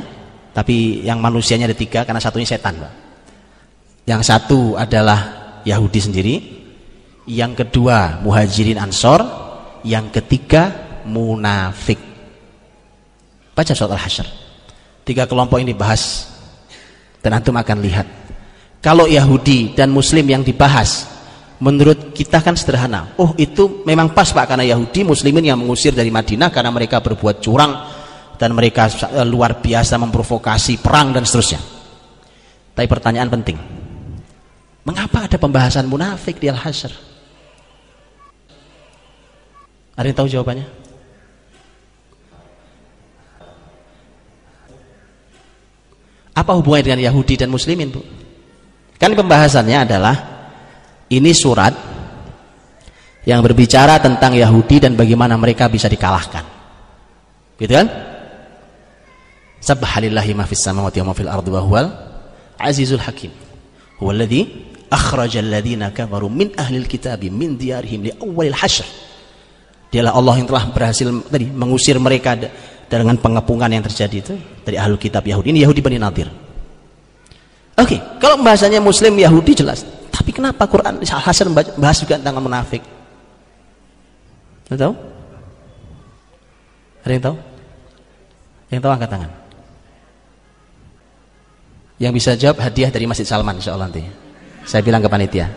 [0.51, 2.93] tapi yang manusianya ada tiga karena satunya setan Pak.
[4.07, 5.19] Yang satu adalah
[5.67, 6.35] Yahudi sendiri
[7.27, 9.27] yang kedua Muhajirin Ansor
[9.83, 11.99] yang ketiga munafik.
[13.51, 14.27] Baca surat Al-Hasyr.
[15.03, 16.31] Tiga kelompok ini dibahas.
[17.21, 18.07] Dan antum akan lihat.
[18.81, 21.05] Kalau Yahudi dan Muslim yang dibahas,
[21.61, 23.13] menurut kita kan sederhana.
[23.21, 27.45] Oh itu memang pas Pak, karena Yahudi Muslimin yang mengusir dari Madinah karena mereka berbuat
[27.45, 27.73] curang
[28.41, 31.61] dan mereka eh, luar biasa memprovokasi perang dan seterusnya.
[32.73, 33.61] Tapi pertanyaan penting.
[34.89, 36.89] Mengapa ada pembahasan munafik di Al-Hasyr?
[40.01, 40.80] Ada yang tahu jawabannya?
[46.41, 48.01] Apa hubungannya dengan Yahudi dan Muslimin, Bu?
[48.97, 50.17] Kan pembahasannya adalah
[51.13, 51.73] ini surat
[53.29, 56.45] yang berbicara tentang Yahudi dan bagaimana mereka bisa dikalahkan.
[57.61, 57.89] Gitu kan?
[59.61, 61.87] Subhanallahi ma fis samawati wa ma fil ardi wa huwal
[62.57, 63.29] azizul hakim.
[64.01, 64.49] Huwa alladhi
[64.89, 68.89] akhrajal ladzina kafaru min ahlil kitabi min diyarihim li awwalil hasyr.
[69.93, 72.33] Dialah Allah yang telah berhasil tadi mengusir mereka
[72.99, 74.35] dengan pengepungan yang terjadi itu
[74.67, 75.55] dari ahlul kitab Yahudi.
[75.55, 76.27] Ini Yahudi Bani Nadir.
[77.79, 79.87] Oke, okay, kalau bahasanya Muslim Yahudi jelas.
[80.11, 82.83] Tapi kenapa Quran Hasan bahas juga tentang munafik?
[84.69, 84.95] Tahu?
[87.07, 87.37] Ada yang tahu?
[88.71, 89.31] Yang tahu angkat tangan.
[92.01, 94.05] Yang bisa jawab hadiah dari Masjid Salman insya Allah nanti.
[94.69, 95.49] Saya bilang ke panitia.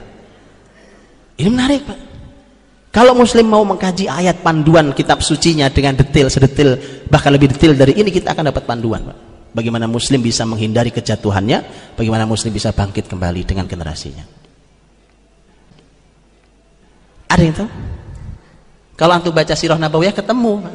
[1.37, 2.12] Ini menarik Pak.
[2.93, 6.77] Kalau Muslim mau mengkaji ayat panduan kitab sucinya dengan detail, sedetil,
[7.09, 9.01] bahkan lebih detail dari ini kita akan dapat panduan
[9.53, 14.25] bagaimana muslim bisa menghindari kejatuhannya bagaimana muslim bisa bangkit kembali dengan generasinya.
[17.29, 17.69] Ada yang tahu?
[18.93, 20.69] Kalau antum baca sirah nabawiyah ketemu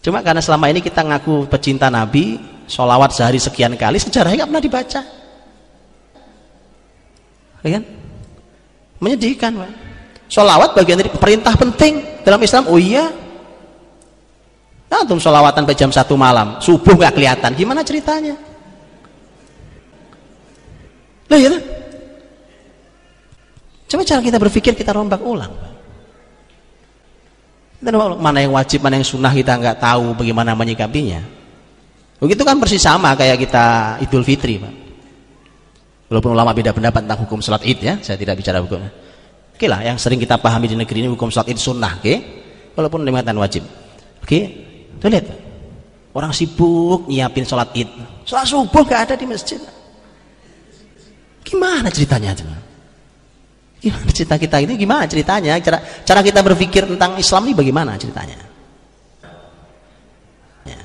[0.00, 4.64] cuma karena selama ini kita ngaku pecinta nabi sholawat sehari sekian kali sejarahnya nggak pernah
[4.64, 5.00] dibaca.
[7.60, 7.84] Ya kan?
[9.04, 9.89] Menyedihkan Pak.
[10.30, 13.10] Sholawat bagian dari perintah penting dalam Islam oh iya
[14.90, 18.36] Antum sholawatan sampai jam satu malam, subuh nggak kelihatan, gimana ceritanya?
[21.30, 21.50] Loh ya
[23.90, 25.50] Coba cara kita berpikir kita rombak ulang.
[27.80, 31.24] Dan mana yang wajib, mana yang sunnah kita nggak tahu bagaimana menyikapinya.
[32.20, 34.74] Begitu kan persis sama kayak kita Idul Fitri, Pak.
[36.12, 38.84] Walaupun ulama beda pendapat tentang hukum sholat id ya, saya tidak bicara hukum.
[39.60, 42.14] Oke lah, yang sering kita pahami di negeri ini hukum sholat id sunnah, oke?
[42.80, 43.60] Walaupun lima wajib.
[44.24, 44.40] Oke,
[44.96, 45.28] Tuh lihat.
[46.16, 47.84] Orang sibuk nyiapin sholat id.
[48.24, 49.60] Sholat subuh gak ada di masjid.
[51.44, 52.32] Gimana ceritanya?
[53.84, 54.80] Gimana cerita kita ini?
[54.80, 55.60] Gimana ceritanya?
[55.60, 58.40] Cara, cara kita berpikir tentang Islam ini bagaimana ceritanya?
[60.64, 60.80] Ya.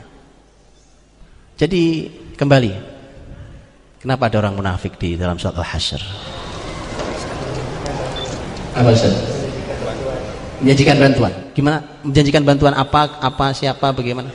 [1.64, 2.72] Jadi kembali.
[4.04, 6.44] Kenapa ada orang munafik di dalam surat Al-Hasyr?
[8.76, 8.92] Apa
[10.60, 11.34] menjanjikan bantuan.
[11.56, 11.78] Gimana?
[12.04, 14.28] Menjanjikan bantuan apa apa siapa bagaimana?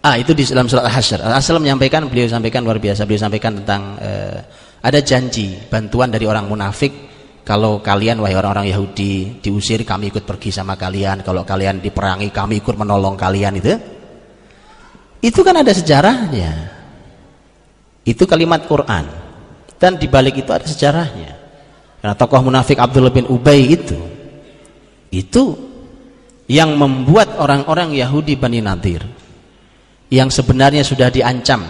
[0.00, 1.20] Ah itu di dalam surat Al-Hasyr.
[1.20, 3.04] Al-Asal menyampaikan beliau sampaikan luar biasa.
[3.04, 4.38] Beliau sampaikan tentang uh,
[4.80, 7.10] ada janji bantuan dari orang munafik.
[7.44, 11.26] Kalau kalian wahai orang-orang Yahudi diusir kami ikut pergi sama kalian.
[11.26, 13.74] Kalau kalian diperangi kami ikut menolong kalian itu.
[15.20, 16.52] Itu kan ada sejarahnya.
[18.06, 19.04] Itu kalimat Quran.
[19.76, 21.39] Dan dibalik itu ada sejarahnya
[22.00, 23.96] karena tokoh munafik Abdullah bin Ubay itu
[25.12, 25.52] itu
[26.50, 29.04] yang membuat orang-orang Yahudi Bani Nadir
[30.10, 31.62] yang sebenarnya sudah diancam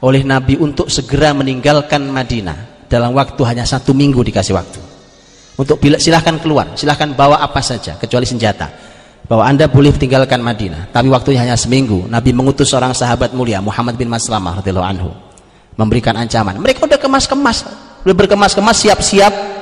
[0.00, 4.80] oleh Nabi untuk segera meninggalkan Madinah dalam waktu hanya satu minggu dikasih waktu.
[5.56, 8.88] Untuk silahkan keluar silahkan bawa apa saja kecuali senjata.
[9.26, 12.06] Bahwa anda boleh tinggalkan Madinah tapi waktunya hanya seminggu.
[12.06, 15.10] Nabi mengutus seorang sahabat mulia Muhammad bin Maslamah anhu
[15.74, 16.56] memberikan ancaman.
[16.62, 17.66] Mereka udah kemas-kemas
[18.06, 19.55] udah berkemas-kemas siap-siap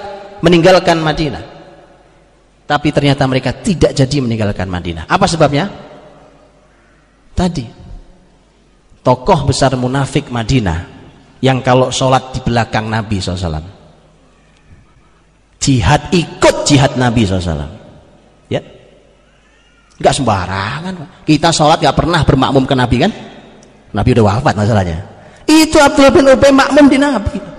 [0.45, 1.45] meninggalkan Madinah.
[2.65, 5.09] Tapi ternyata mereka tidak jadi meninggalkan Madinah.
[5.09, 5.95] Apa sebabnya?
[7.35, 7.67] tadi
[9.03, 10.87] tokoh besar munafik Madinah
[11.43, 13.61] yang kalau sholat di belakang Nabi SAW
[15.59, 17.69] jihad ikut jihad Nabi SAW
[18.49, 18.63] ya.
[19.95, 20.95] Nggak sembarangan
[21.27, 23.13] kita sholat nggak pernah bermakmum ke Nabi kan?
[23.95, 24.99] Nabi udah wafat masalahnya.
[25.45, 27.54] Itu Abdul bin Ubay makmum di Nabi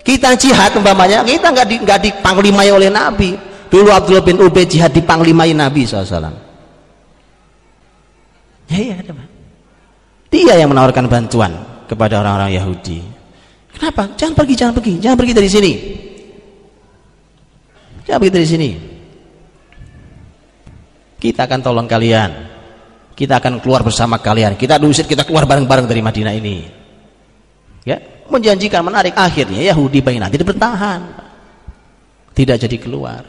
[0.00, 3.36] kita jihad umpamanya, kita nggak di, dipanglimai oleh Nabi.
[3.70, 6.50] Dulu Abdullah bin Ubay jihad dipanglimai Nabi SAW.
[8.70, 9.12] Ya, ya, ada
[10.30, 11.52] Dia yang menawarkan bantuan
[11.86, 13.02] kepada orang-orang Yahudi.
[13.74, 14.14] Kenapa?
[14.14, 15.72] Jangan pergi, jangan pergi, jangan pergi dari sini.
[18.06, 18.70] Jangan pergi dari sini.
[21.20, 22.30] Kita akan tolong kalian.
[23.14, 24.56] Kita akan keluar bersama kalian.
[24.56, 26.56] Kita diusir, kita keluar bareng-bareng dari Madinah ini.
[27.84, 29.12] Ya, menjanjikan menarik.
[29.18, 31.02] Akhirnya Yahudi Bani Nadir bertahan
[32.34, 33.22] tidak jadi keluar.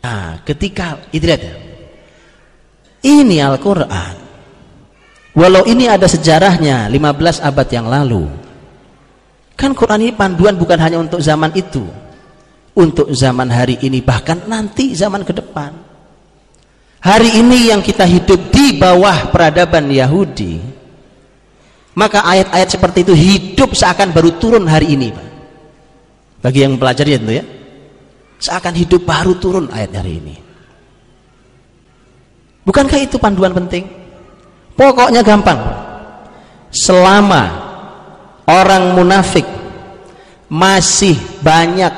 [0.00, 1.38] Nah ketika itu ya.
[3.06, 4.28] ini Al-Quran.
[5.30, 8.26] Walau ini ada sejarahnya 15 abad yang lalu.
[9.54, 11.86] Kan Quran ini panduan bukan hanya untuk zaman itu.
[12.74, 15.70] Untuk zaman hari ini bahkan nanti zaman ke depan.
[17.00, 20.79] Hari ini yang kita hidup di bawah peradaban Yahudi
[21.98, 25.26] maka ayat-ayat seperti itu hidup seakan baru turun hari ini Pak.
[26.40, 27.44] bagi yang mempelajari itu ya.
[28.40, 30.34] Seakan hidup baru turun ayat hari ini.
[32.64, 33.84] Bukankah itu panduan penting?
[34.72, 35.60] Pokoknya gampang.
[36.72, 37.44] Selama
[38.48, 39.44] orang munafik
[40.48, 41.92] masih banyak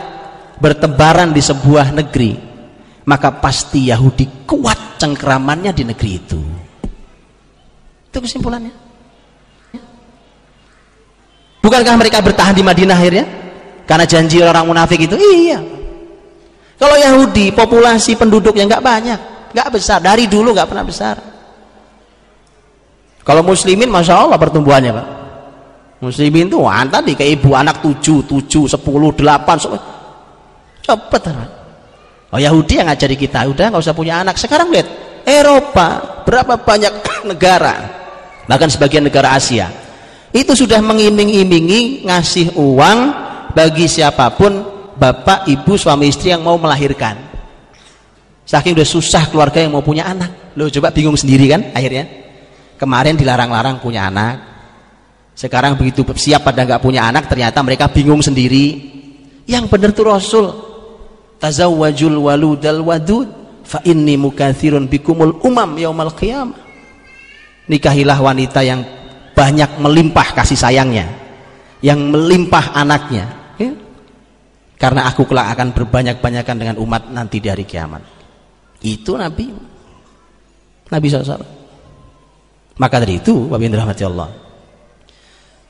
[0.59, 2.35] bertebaran di sebuah negeri
[3.07, 6.41] maka pasti Yahudi kuat cengkeramannya di negeri itu.
[8.11, 8.82] Itu kesimpulannya
[11.63, 13.25] bukankah mereka bertahan di Madinah akhirnya?
[13.87, 15.15] Karena janji orang munafik itu?
[15.15, 15.59] Iya.
[16.83, 19.21] Kalau Yahudi populasi penduduknya nggak banyak
[19.53, 20.03] nggak besar.
[20.03, 21.17] Dari dulu nggak pernah besar.
[23.23, 25.07] Kalau muslimin masya Allah pertumbuhannya pak.
[26.03, 29.55] Muslimin tuh wah, tadi kayak ibu anak tujuh tujuh sepuluh delapan
[30.83, 31.23] cepet
[32.35, 34.35] oh Yahudi yang ngajari kita udah nggak usah punya anak.
[34.35, 34.91] Sekarang lihat
[35.23, 36.91] Eropa berapa banyak
[37.31, 38.03] negara?
[38.51, 39.71] Bahkan sebagian negara Asia
[40.33, 42.99] itu sudah mengiming-imingi ngasih uang
[43.53, 44.65] bagi siapa pun
[44.97, 47.21] bapak ibu suami istri yang mau melahirkan.
[48.49, 50.57] Saking udah susah keluarga yang mau punya anak.
[50.57, 52.09] Lo coba bingung sendiri kan akhirnya.
[52.81, 54.41] Kemarin dilarang-larang punya anak.
[55.37, 58.91] Sekarang begitu siap pada nggak punya anak ternyata mereka bingung sendiri.
[59.45, 60.47] Yang benar tuh Rasul.
[61.39, 63.29] Tazawwajul waludal wadud
[63.67, 66.57] fa inni mukathirun bikumul umam yaumal qiyamah.
[67.69, 68.81] Nikahilah wanita yang
[69.33, 71.09] banyak melimpah kasih sayangnya
[71.83, 73.27] yang melimpah anaknya
[73.59, 73.73] ya?
[74.79, 78.05] karena aku kelak akan berbanyak-banyakan dengan umat nanti di hari kiamat
[78.85, 79.51] itu Nabi
[80.93, 81.45] Nabi SAW
[82.77, 84.31] maka dari itu Bapak Allah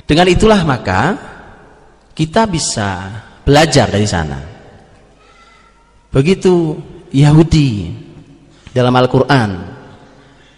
[0.07, 1.01] dengan itulah maka
[2.13, 3.09] kita bisa
[3.43, 4.39] belajar dari sana.
[6.13, 6.77] Begitu
[7.13, 7.89] Yahudi
[8.77, 9.72] dalam Al-Quran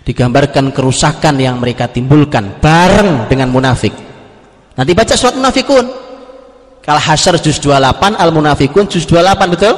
[0.04, 3.96] digambarkan kerusakan yang mereka timbulkan bareng dengan munafik.
[4.76, 5.86] Nanti baca surat munafikun.
[6.84, 9.74] Kalau hasyar juz 28, al-munafikun juz 28 betul?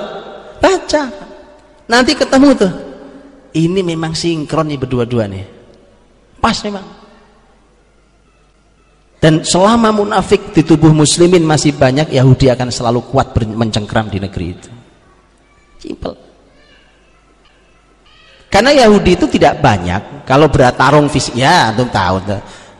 [0.58, 1.02] Baca.
[1.86, 2.72] Nanti ketemu tuh.
[3.54, 5.46] Ini memang sinkron nih berdua-dua nih.
[6.42, 6.82] Pas memang.
[9.22, 14.46] Dan selama munafik di tubuh muslimin masih banyak, Yahudi akan selalu kuat mencengkram di negeri
[14.52, 14.70] itu.
[15.80, 16.25] Simple.
[18.46, 22.22] Karena Yahudi itu tidak banyak, kalau bertarung fisik, ya antum tahu.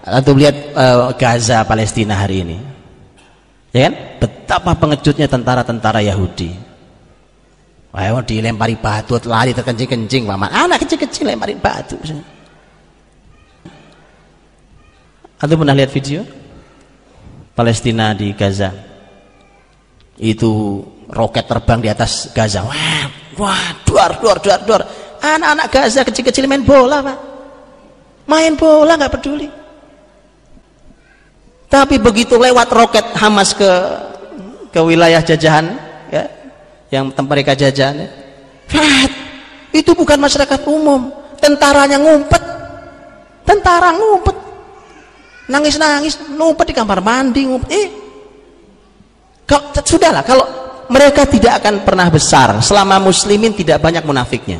[0.06, 2.58] Antum lihat uh, Gaza, Palestina hari ini.
[3.74, 3.94] Ya kan?
[4.22, 6.54] Betapa pengejutnya tentara-tentara Yahudi.
[7.96, 11.96] Wah, dilempari batu, lari terkencing-kencing, Anak kecil-kecil lemparin batu.
[15.36, 16.24] Anda pernah lihat video
[17.52, 18.72] Palestina di Gaza?
[20.16, 22.64] Itu roket terbang di atas Gaza.
[22.64, 23.04] Wah,
[23.36, 24.82] wah, duar, duar, duar, duar.
[25.20, 27.18] Anak-anak Gaza kecil-kecil main bola, Pak.
[28.26, 29.48] Main bola nggak peduli.
[31.66, 33.70] Tapi begitu lewat roket Hamas ke
[34.70, 35.66] ke wilayah jajahan,
[36.12, 36.24] ya,
[36.92, 38.08] yang tempat mereka jajahan, ya,
[39.72, 41.10] itu bukan masyarakat umum.
[41.36, 42.42] Tentaranya ngumpet,
[43.46, 44.36] tentara ngumpet
[45.46, 47.88] nangis-nangis ngumpet di kamar mandi ngumpet eh
[49.86, 50.42] sudahlah kalau
[50.90, 54.58] mereka tidak akan pernah besar selama muslimin tidak banyak munafiknya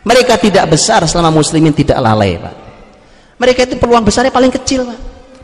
[0.00, 2.54] mereka tidak besar selama muslimin tidak lalai Pak.
[3.36, 4.98] Mereka itu peluang besarnya paling kecil Pak.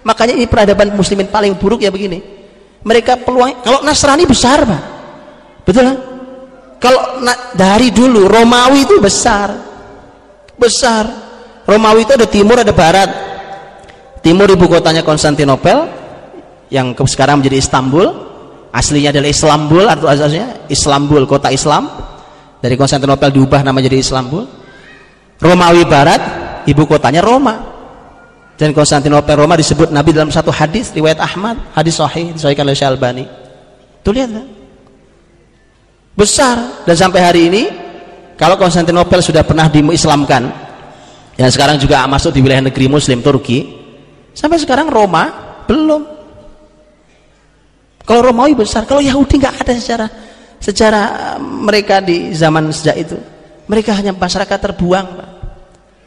[0.04, 2.22] Makanya ini peradaban muslimin paling buruk ya begini.
[2.80, 4.82] Mereka peluang kalau Nasrani besar Pak.
[5.68, 5.96] Betul kan?
[6.80, 7.20] Kalau
[7.52, 9.52] dari dulu Romawi itu besar.
[10.56, 11.04] Besar.
[11.68, 13.10] Romawi itu ada timur ada barat.
[14.24, 15.84] Timur ibu kotanya Konstantinopel
[16.72, 18.24] yang sekarang menjadi Istanbul.
[18.72, 21.88] Aslinya adalah Islambul atau asasnya Islambul kota Islam
[22.60, 24.44] dari Konstantinopel diubah nama jadi Islambul
[25.36, 26.22] Romawi Barat
[26.64, 27.76] ibu kotanya Roma.
[28.56, 33.24] Dan Konstantinopel Roma disebut Nabi dalam satu hadis riwayat Ahmad hadis sahih disahihkan oleh Syalbani
[34.00, 34.46] tuh lihat kan?
[36.16, 36.56] besar.
[36.88, 37.62] Dan sampai hari ini
[38.40, 40.48] kalau Konstantinopel sudah pernah diislamkan
[41.36, 43.84] yang sekarang juga masuk di wilayah negeri muslim Turki
[44.36, 45.32] Sampai sekarang Roma
[45.64, 46.04] belum.
[48.04, 50.06] Kalau Romawi besar, kalau Yahudi nggak ada secara
[50.60, 53.16] secara eh, mereka di zaman sejak itu.
[53.66, 55.30] Mereka hanya masyarakat terbuang, Pak.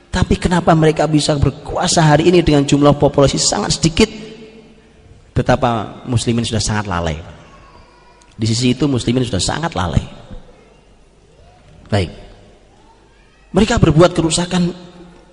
[0.10, 4.10] Tapi kenapa mereka bisa berkuasa hari ini dengan jumlah populasi sangat sedikit?
[5.36, 7.20] Betapa muslimin sudah sangat lalai.
[8.34, 10.02] Di sisi itu muslimin sudah sangat lalai.
[11.92, 12.12] Baik.
[13.54, 14.72] Mereka berbuat kerusakan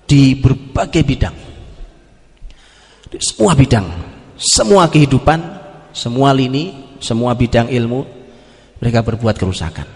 [0.07, 1.35] di berbagai bidang
[3.11, 3.87] di semua bidang
[4.39, 5.39] semua kehidupan
[5.91, 8.16] semua lini semua bidang ilmu
[8.77, 9.87] mereka berbuat kerusakan.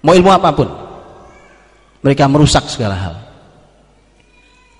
[0.00, 0.68] Mau ilmu apa pun
[2.00, 3.14] mereka merusak segala hal.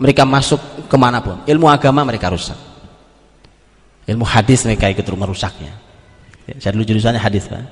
[0.01, 1.45] Mereka masuk ke mana pun.
[1.45, 2.57] Ilmu agama mereka rusak.
[4.09, 5.91] Ilmu hadis mereka ikut merusaknya
[6.51, 7.63] ya, saya dulu jurusannya hadis kan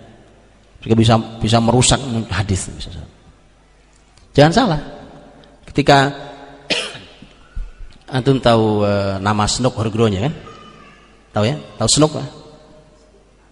[0.78, 1.98] mereka bisa bisa merusak
[2.30, 2.70] hadis
[4.30, 4.80] jangan salah.
[5.66, 6.14] Ketika
[8.14, 10.34] Antum tahu uh, nama Snook Horgronya kan?
[11.34, 11.56] Tahu ya?
[11.76, 12.14] Tahu Snook?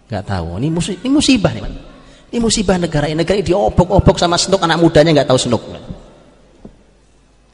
[0.07, 0.62] Gak tahu.
[0.62, 1.62] Ini, musibah, ini musibah nih,
[2.30, 3.18] Ini musibah negara ini.
[3.18, 5.62] Negara ini diobok-obok sama Snook anak mudanya nggak tahu Snook.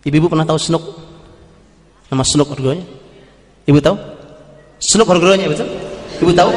[0.05, 0.85] Ibu-ibu pernah tahu Snook?
[2.13, 2.85] Nama Snook Horgronya?
[3.65, 3.97] Ibu tahu?
[4.83, 5.69] Snook Horgronya betul?
[6.21, 6.51] Ibu tahu?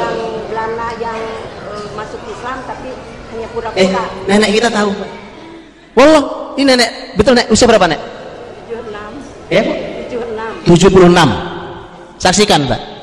[0.52, 1.20] Belanda yang
[1.70, 2.88] uh, masuk Islam tapi
[3.32, 3.80] hanya pura-pura.
[3.80, 3.88] Eh,
[4.28, 4.90] nenek kita tahu.
[5.96, 6.24] Wallah,
[6.60, 8.00] ini nenek, betul nek, usia berapa nek?
[8.68, 9.54] 76.
[9.54, 9.62] Ya,
[10.12, 10.66] 76.
[10.66, 11.56] 76
[12.20, 12.95] saksikan Pak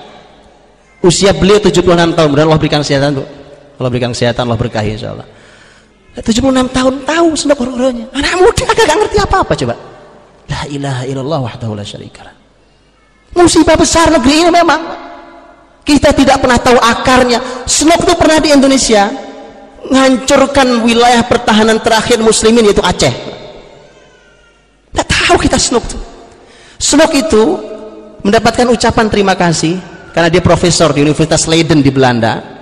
[1.04, 1.84] usia beliau 76
[2.16, 3.24] tahun mudah Allah berikan kesehatan Bu.
[3.78, 5.28] Allah berikan kesehatan Allah berkahi insya Allah
[6.18, 9.76] 76 tahun tahu sendak huru anak muda gak ngerti apa-apa coba.
[10.48, 12.44] La ilaha illallah wahdahu la syarikalah
[13.38, 14.82] musibah besar negeri ini memang.
[15.84, 17.68] Kita tidak pernah tahu akarnya.
[17.68, 19.12] Senok itu pernah di Indonesia
[19.84, 23.12] menghancurkan wilayah pertahanan terakhir muslimin yaitu Aceh.
[24.96, 26.00] Tidak tahu kita Senok itu.
[26.80, 27.44] Snok itu
[28.24, 29.76] mendapatkan ucapan terima kasih
[30.14, 32.62] karena dia profesor di Universitas Leiden di Belanda.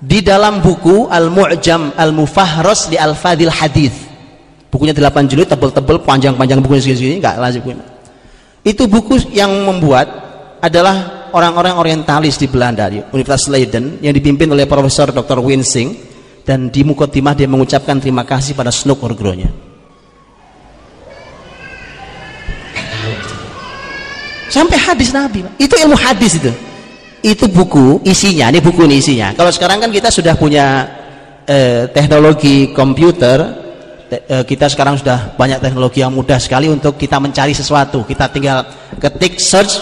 [0.00, 4.08] Di dalam buku Al-Mu'jam Al-Mufahros di Al-Fadil Hadith.
[4.72, 7.84] Bukunya 8 jilid tebel-tebel panjang-panjang bukunya segini nggak lazim bukunya.
[8.64, 10.08] Itu buku yang membuat
[10.60, 15.40] adalah orang-orang orientalis di Belanda di Universitas Leiden yang dipimpin oleh Profesor Dr.
[15.40, 15.96] Winsing
[16.44, 19.48] dan di Mukotimah dia mengucapkan terima kasih pada Snook Orgronya
[24.50, 26.50] sampai hadis Nabi itu ilmu hadis itu
[27.20, 29.28] itu buku isinya ini buku ini isinya.
[29.36, 30.88] Kalau sekarang kan kita sudah punya
[31.44, 33.38] eh, teknologi komputer
[34.08, 38.04] te, eh, kita sekarang sudah banyak teknologi yang mudah sekali untuk kita mencari sesuatu.
[38.08, 38.64] Kita tinggal
[38.96, 39.80] ketik search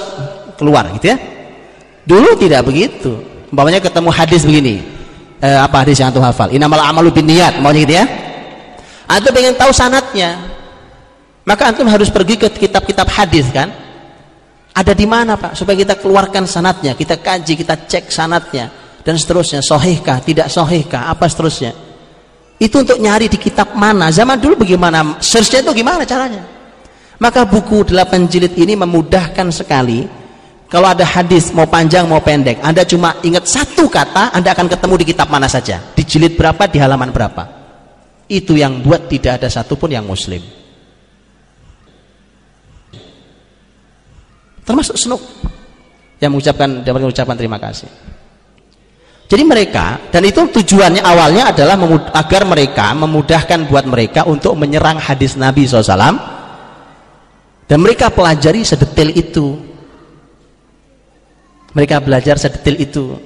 [0.59, 1.16] keluar gitu ya.
[2.03, 3.22] Dulu tidak begitu.
[3.49, 4.82] Umpamanya ketemu hadis begini.
[5.39, 6.51] Eh, apa hadis yang tuh hafal?
[6.51, 8.05] Inamal amalu bin niat maunya gitu ya.
[9.09, 10.36] Antum pengen tahu sanatnya.
[11.47, 13.88] Maka antum harus pergi ke kitab-kitab hadis kan
[14.79, 15.59] ada di mana Pak?
[15.59, 18.70] Supaya kita keluarkan sanatnya kita kaji kita cek sanatnya.
[19.03, 21.74] Dan seterusnya sohihkah tidak sohihkah apa seterusnya.
[22.61, 24.12] Itu untuk nyari di kitab mana.
[24.12, 25.18] Zaman dulu bagaimana?
[25.18, 26.45] Searchnya itu gimana caranya?
[27.18, 30.07] Maka buku 8 jilid ini memudahkan sekali.
[30.68, 34.95] Kalau ada hadis mau panjang mau pendek anda cuma ingat satu kata anda akan ketemu
[35.01, 35.81] di kitab mana saja.
[35.97, 37.45] Di jilid berapa di halaman berapa.
[38.29, 40.58] Itu yang buat tidak ada satupun yang muslim
[44.69, 45.25] termasuk Snook
[46.21, 47.89] yang mengucapkan dapat mengucapkan terima kasih.
[49.29, 51.81] Jadi mereka dan itu tujuannya awalnya adalah
[52.12, 55.97] agar mereka memudahkan buat mereka untuk menyerang hadis Nabi SAW
[57.64, 59.57] dan mereka pelajari sedetail itu.
[61.73, 63.16] Mereka belajar sedetail itu.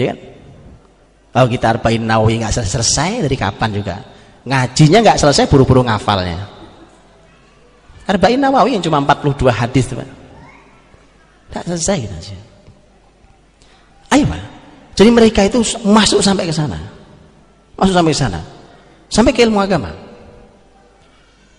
[0.00, 0.18] Ya kan?
[1.36, 3.96] Kalau kita arba'in nawawi nggak selesai, selesai dari kapan juga?
[4.48, 6.40] Ngajinya nggak selesai buru-buru ngafalnya.
[8.08, 10.25] Arba'in nawawi yang cuma 42 hadis teman
[11.56, 12.16] Tak selesai kita.
[14.12, 14.42] Ayo Pak.
[14.92, 16.76] Jadi mereka itu masuk sampai ke sana.
[17.80, 18.40] Masuk sampai ke sana.
[19.08, 19.88] Sampai ke ilmu agama.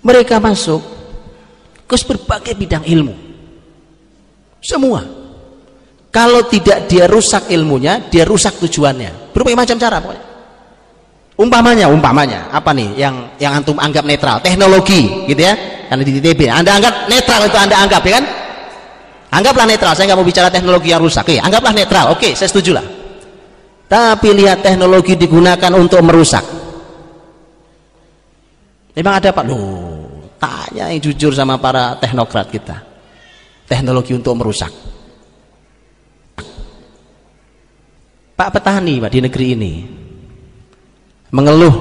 [0.05, 0.85] Mereka masuk
[1.89, 3.17] ke berbagai bidang ilmu.
[4.61, 5.01] Semua.
[6.13, 9.33] Kalau tidak dia rusak ilmunya, dia rusak tujuannya.
[9.33, 10.25] Berbagai macam cara pokoknya.
[11.37, 14.41] Umpamanya, umpamanya, apa nih yang yang antum anggap netral?
[14.41, 15.53] Teknologi, gitu ya.
[15.85, 18.25] Karena di TTB, Anda anggap netral itu Anda anggap ya kan?
[19.38, 21.21] Anggaplah netral, saya nggak mau bicara teknologi yang rusak.
[21.21, 22.09] Oke, anggaplah netral.
[22.09, 22.85] Oke, saya setuju lah.
[23.85, 26.41] Tapi lihat teknologi digunakan untuk merusak.
[28.97, 29.45] Memang ada Pak?
[29.45, 32.81] Loh, tanya yang jujur sama para teknokrat kita.
[33.69, 34.73] Teknologi untuk merusak.
[38.38, 39.73] Pak petani Pak di negeri ini
[41.33, 41.75] mengeluh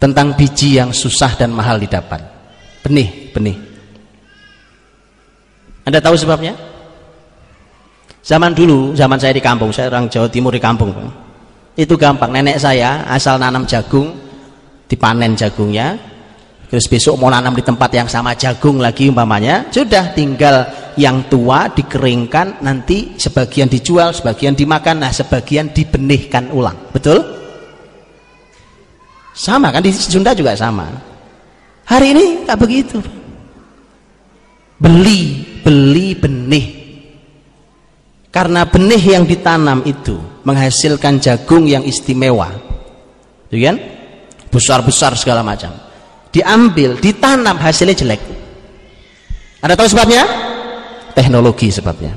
[0.00, 2.24] tentang biji yang susah dan mahal didapat.
[2.80, 3.75] Benih, benih.
[5.86, 6.52] Anda tahu sebabnya?
[8.26, 10.90] Zaman dulu, zaman saya di kampung, saya orang Jawa Timur di kampung.
[11.78, 14.10] Itu gampang, nenek saya asal nanam jagung,
[14.90, 15.94] dipanen jagungnya,
[16.66, 20.66] terus besok mau nanam di tempat yang sama jagung lagi umpamanya, sudah tinggal
[20.98, 26.74] yang tua dikeringkan, nanti sebagian dijual, sebagian dimakan, nah sebagian dibenihkan ulang.
[26.90, 27.22] Betul?
[29.36, 30.88] Sama kan di Sunda juga sama.
[31.86, 32.98] Hari ini tak begitu.
[34.76, 36.66] Beli beli benih.
[38.28, 42.52] Karena benih yang ditanam itu menghasilkan jagung yang istimewa.
[43.48, 43.76] Gitu kan?
[44.52, 45.72] Besar-besar segala macam.
[46.28, 48.20] Diambil, ditanam hasilnya jelek.
[49.64, 50.46] Anda tahu sebabnya?
[51.16, 52.12] teknologi sebabnya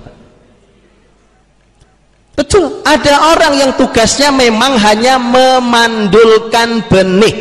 [2.35, 7.35] betul, ada orang yang tugasnya memang hanya memandulkan benih.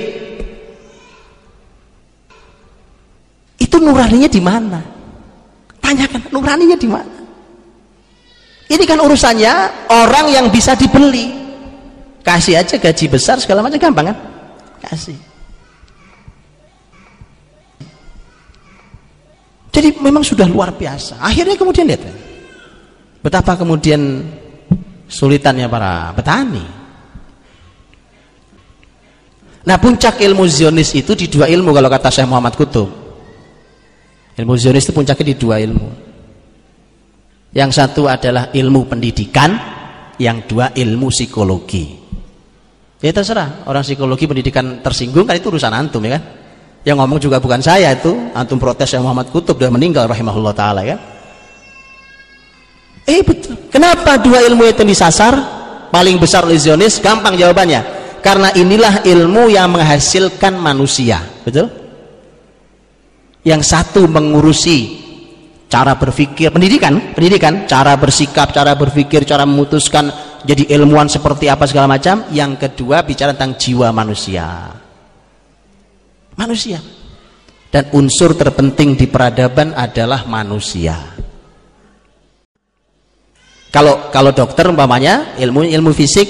[3.59, 4.83] Itu nuraninya di mana?
[5.89, 7.17] Tanyakan nuraninya di mana?
[8.69, 9.53] Ini kan urusannya
[9.89, 11.33] orang yang bisa dibeli.
[12.21, 14.17] Kasih aja gaji besar segala macam gampang kan?
[14.85, 15.17] Kasih.
[19.73, 21.25] Jadi memang sudah luar biasa.
[21.25, 22.05] Akhirnya kemudian lihat
[23.25, 24.29] betapa kemudian
[25.09, 26.65] sulitannya para petani.
[29.65, 33.08] Nah puncak ilmu Zionis itu di dua ilmu kalau kata Syekh Muhammad Kutub.
[34.39, 35.89] Ilmu Zionis itu puncaknya di dua ilmu.
[37.51, 39.51] Yang satu adalah ilmu pendidikan,
[40.23, 41.99] yang dua ilmu psikologi.
[43.03, 46.23] Ya terserah, orang psikologi pendidikan tersinggung kan itu urusan antum ya kan.
[46.87, 50.87] Yang ngomong juga bukan saya itu, antum protes yang Muhammad Kutub sudah meninggal rahimahullah taala
[50.87, 50.95] ya.
[53.09, 53.59] Eh betul.
[53.75, 55.35] Kenapa dua ilmu itu disasar?
[55.89, 57.81] Paling besar oleh Zionis, gampang jawabannya.
[58.23, 61.88] Karena inilah ilmu yang menghasilkan manusia, betul?
[63.47, 65.09] Yang satu mengurusi
[65.69, 70.11] cara berpikir, pendidikan, pendidikan, cara bersikap, cara berpikir, cara memutuskan
[70.43, 72.27] jadi ilmuwan seperti apa segala macam.
[72.33, 74.73] Yang kedua bicara tentang jiwa manusia.
[76.35, 76.81] Manusia.
[77.69, 80.97] Dan unsur terpenting di peradaban adalah manusia.
[83.69, 86.25] Kalau kalau dokter umpamanya ilmu ilmu fisik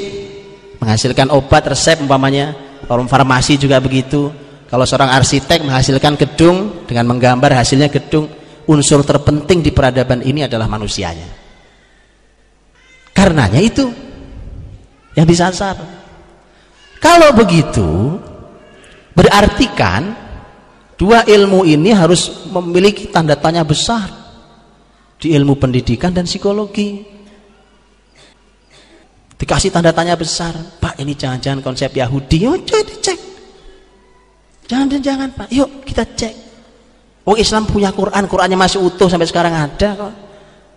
[0.82, 4.34] menghasilkan obat resep umpamanya, farmasi juga begitu.
[4.68, 8.28] Kalau seorang arsitek menghasilkan gedung dengan menggambar hasilnya gedung,
[8.68, 11.28] unsur terpenting di peradaban ini adalah manusianya.
[13.16, 13.88] Karenanya itu
[15.16, 15.74] yang disasar.
[17.00, 18.20] Kalau begitu,
[19.16, 20.02] berarti kan
[21.00, 24.06] dua ilmu ini harus memiliki tanda tanya besar
[25.18, 27.02] di ilmu pendidikan dan psikologi
[29.38, 33.27] dikasih tanda tanya besar Pak ini jangan-jangan konsep Yahudi coba dicek
[34.68, 35.48] jangan jangan Pak.
[35.50, 36.34] Yuk kita cek.
[37.24, 38.28] Oh Islam punya Quran.
[38.28, 40.12] Qurannya masih utuh sampai sekarang ada kok.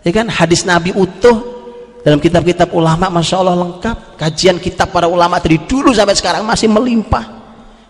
[0.02, 0.32] Ya kan?
[0.32, 1.60] Hadis Nabi utuh.
[2.02, 4.18] Dalam kitab-kitab ulama Masya Allah lengkap.
[4.18, 7.28] Kajian kitab para ulama dari dulu sampai sekarang masih melimpah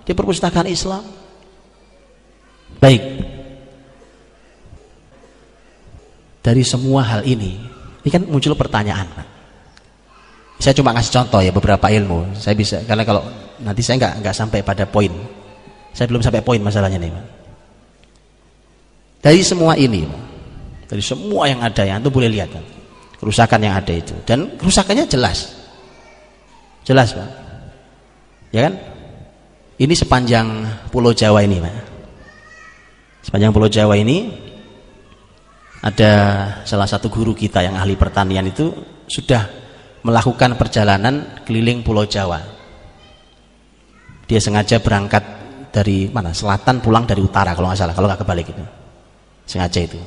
[0.04, 1.06] di perpustakaan Islam.
[2.82, 3.02] Baik.
[6.42, 7.54] Dari semua hal ini
[8.02, 9.06] ini kan muncul pertanyaan
[10.62, 12.38] saya cuma ngasih contoh ya beberapa ilmu.
[12.38, 13.26] Saya bisa karena kalau
[13.66, 15.10] nanti saya nggak nggak sampai pada poin
[15.92, 17.26] saya belum sampai poin masalahnya nih Pak.
[19.22, 20.24] dari semua ini Pak,
[20.90, 22.66] dari semua yang ada yang itu boleh lihat kan
[23.22, 24.18] kerusakan yang ada itu.
[24.26, 25.54] Dan kerusakannya jelas.
[26.82, 27.30] Jelas Pak.
[28.50, 28.74] Ya kan?
[29.78, 31.76] Ini sepanjang pulau Jawa ini Pak.
[33.22, 34.34] Sepanjang pulau Jawa ini
[35.86, 36.12] ada
[36.66, 38.74] salah satu guru kita yang ahli pertanian itu
[39.06, 39.46] sudah
[40.02, 42.42] melakukan perjalanan keliling Pulau Jawa.
[44.26, 45.22] Dia sengaja berangkat
[45.72, 46.36] dari mana?
[46.36, 48.64] Selatan pulang dari utara kalau nggak salah, kalau nggak kebalik itu.
[49.48, 50.00] Sengaja itu.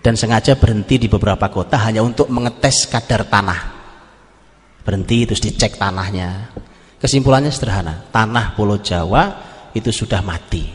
[0.00, 3.60] Dan sengaja berhenti di beberapa kota hanya untuk mengetes kadar tanah.
[4.84, 6.52] Berhenti terus dicek tanahnya.
[7.00, 9.32] Kesimpulannya sederhana, tanah Pulau Jawa
[9.72, 10.68] itu sudah mati.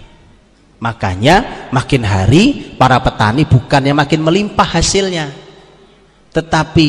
[0.82, 5.32] Makanya makin hari para petani bukannya makin melimpah hasilnya,
[6.36, 6.86] tetapi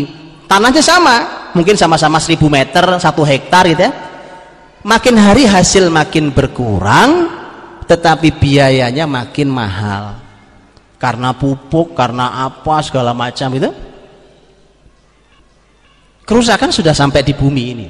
[0.50, 1.16] tanahnya sama,
[1.54, 3.92] mungkin sama-sama 1000 meter satu hektar gitu ya
[4.86, 7.26] makin hari hasil makin berkurang
[7.90, 10.22] tetapi biayanya makin mahal.
[10.96, 13.68] Karena pupuk karena apa segala macam itu.
[16.26, 17.88] Kerusakan sudah sampai di bumi ini.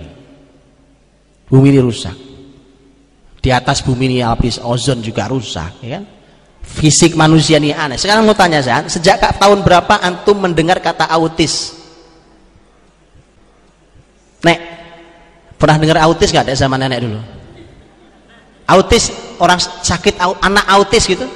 [1.47, 2.16] Bumi ini rusak.
[3.38, 6.05] Di atas bumi ini lapis ozon juga rusak ya kan?
[6.66, 7.94] Fisik manusia ini aneh.
[7.94, 11.76] Sekarang mau tanya saya sejak tahun berapa antum mendengar kata autis
[14.44, 14.61] Nek,
[15.57, 17.21] pernah dengar autis nggak ada zaman nenek dulu?
[18.67, 21.27] Autis, orang sakit, anak autis gitu?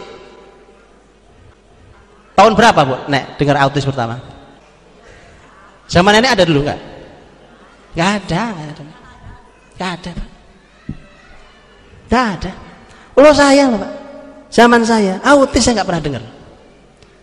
[2.35, 2.97] Tahun berapa bu?
[3.13, 4.17] Nek, dengar autis pertama?
[5.91, 6.81] Zaman nenek ada dulu nggak?
[7.99, 8.43] Nggak ada,
[9.75, 10.11] nggak ada,
[12.07, 12.53] nggak ada.
[13.19, 13.93] Ulo saya loh pak,
[14.49, 16.23] zaman saya autis saya nggak pernah dengar.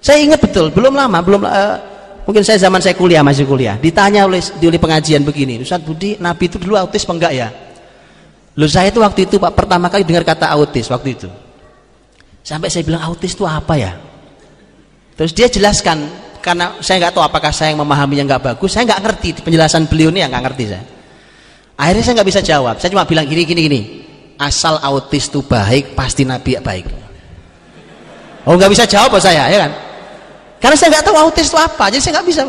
[0.03, 1.96] Saya ingat betul, belum lama, belum uh,
[2.27, 6.19] Mungkin saya zaman saya kuliah masih kuliah, ditanya oleh di oleh pengajian begini, Ustaz Budi,
[6.19, 7.47] Nabi itu dulu autis apa enggak ya?
[8.59, 11.31] Loh saya itu waktu itu Pak pertama kali dengar kata autis waktu itu.
[12.43, 13.95] Sampai saya bilang autis itu apa ya?
[15.15, 16.03] Terus dia jelaskan
[16.43, 20.11] karena saya nggak tahu apakah saya yang memahaminya nggak bagus, saya nggak ngerti penjelasan beliau
[20.11, 20.83] ini yang nggak ngerti saya.
[21.79, 23.81] Akhirnya saya nggak bisa jawab, saya cuma bilang gini gini gini,
[24.35, 26.85] asal autis itu baik pasti Nabi baik.
[28.43, 29.86] Oh nggak bisa jawab saya ya kan?
[30.57, 32.41] Karena saya nggak tahu autis itu apa, jadi saya nggak bisa.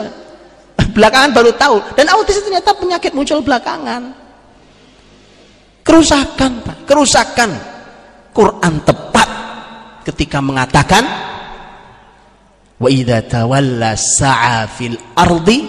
[0.96, 1.76] Belakangan baru tahu.
[1.94, 4.14] Dan autis itu ternyata penyakit muncul belakangan.
[5.84, 6.76] Kerusakan, Pak.
[6.88, 7.50] Kerusakan.
[8.38, 9.28] Quran tepat
[10.06, 11.02] ketika mengatakan
[12.78, 15.66] wa idza tawalla sa'a fil ardi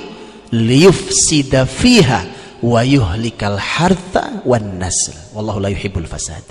[0.54, 2.22] liyufsida fiha
[2.62, 6.46] wa yuhlikal harta wan nasl wallahu la yuhibbul fasad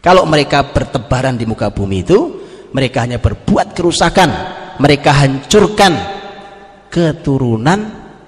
[0.00, 2.18] kalau mereka bertebaran di muka bumi itu
[2.72, 5.92] mereka hanya berbuat kerusakan mereka hancurkan
[6.92, 7.80] keturunan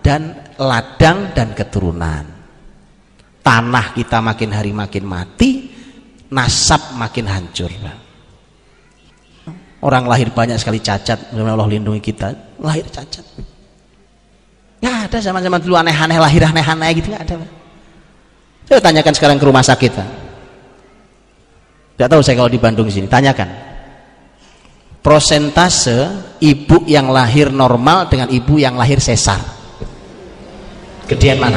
[0.04, 2.24] dan ladang dan keturunan.
[3.40, 5.72] Tanah kita makin hari makin mati
[6.28, 7.72] nasab makin hancur.
[9.78, 12.60] Orang lahir banyak sekali cacat Allah lindungi kita.
[12.60, 13.24] Lahir cacat.
[14.78, 17.34] Nggak ada zaman-zaman dulu aneh-aneh lahir aneh-aneh gitu nggak ada.
[18.68, 19.92] Saya tanyakan sekarang ke rumah sakit.
[21.96, 23.67] Tidak tahu saya kalau di Bandung sini tanyakan
[25.08, 26.04] prosentase
[26.36, 29.40] ibu yang lahir normal dengan ibu yang lahir sesar.
[31.08, 31.56] Gedean mana?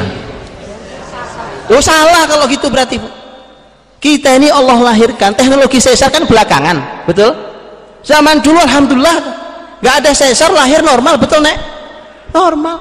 [1.68, 2.96] Oh salah kalau gitu berarti
[4.00, 7.28] kita ini Allah lahirkan teknologi sesar kan belakangan betul?
[8.00, 9.16] Zaman dulu Alhamdulillah
[9.84, 11.60] nggak ada sesar lahir normal betul nek?
[12.32, 12.80] Normal.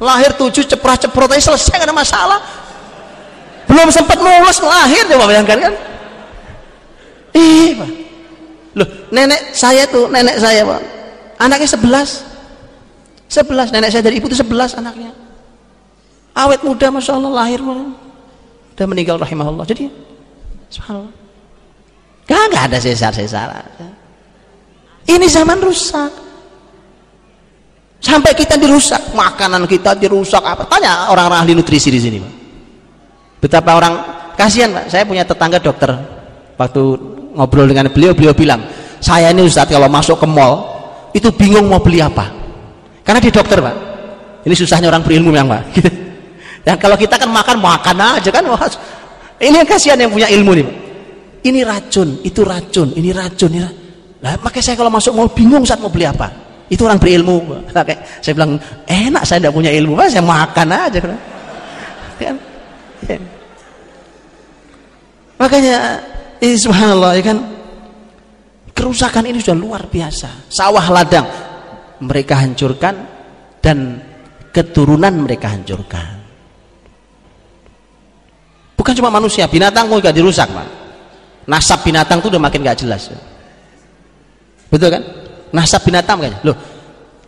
[0.00, 2.40] Lahir tujuh ceprah ceprot aja selesai gak ada masalah.
[3.68, 5.74] Belum sempat mulus lahir coba bayangkan kan?
[7.36, 7.99] Iya
[8.80, 10.80] loh nenek saya tuh nenek saya pak.
[11.36, 12.24] Anaknya sebelas.
[13.30, 15.12] Sebelas nenek saya dari ibu tuh sebelas anaknya.
[16.34, 19.68] Awet muda masya Allah lahir udah meninggal rahimahullah.
[19.68, 19.92] Jadi
[20.72, 21.12] subhanallah.
[22.24, 23.50] Gak, gak ada sesar sesar
[25.10, 26.12] ini zaman rusak.
[28.00, 30.64] Sampai kita dirusak makanan kita dirusak apa?
[30.64, 32.32] Tanya orang-orang ahli nutrisi di sini Pak.
[33.44, 33.94] betapa orang
[34.40, 34.88] kasihan Pak.
[34.88, 35.92] Saya punya tetangga dokter.
[36.56, 36.82] Waktu
[37.34, 38.60] ngobrol dengan beliau beliau bilang
[39.00, 40.68] saya ini Ustaz kalau masuk ke mall
[41.16, 42.28] itu bingung mau beli apa.
[43.02, 43.76] Karena di dokter Pak.
[44.46, 45.62] Ini susahnya orang berilmu yang Pak.
[45.74, 45.90] Gitu.
[46.60, 48.60] dan kalau kita kan makan makan aja kan wah,
[49.40, 50.76] ini yang kasihan yang punya ilmu nih Pak.
[51.40, 53.78] ini racun itu racun ini racun ini racun.
[54.20, 56.28] Nah, makanya saya kalau masuk mall bingung saat mau beli apa?
[56.68, 57.64] Itu orang berilmu
[58.22, 61.10] saya bilang enak saya tidak punya ilmu saya makan aja kan?
[62.20, 62.36] Ya.
[65.40, 65.76] makanya
[66.40, 67.38] ini subhanallah ya kan?
[68.72, 70.48] Kerusakan ini sudah luar biasa.
[70.48, 71.26] Sawah ladang
[72.00, 72.96] mereka hancurkan
[73.60, 74.00] dan
[74.50, 76.16] keturunan mereka hancurkan.
[78.74, 80.68] Bukan cuma manusia binatang pun juga dirusak Pak.
[81.44, 83.12] nasab binatang itu udah makin gak jelas.
[84.72, 85.02] Betul kan?
[85.52, 86.56] Nasab binatang kayaknya loh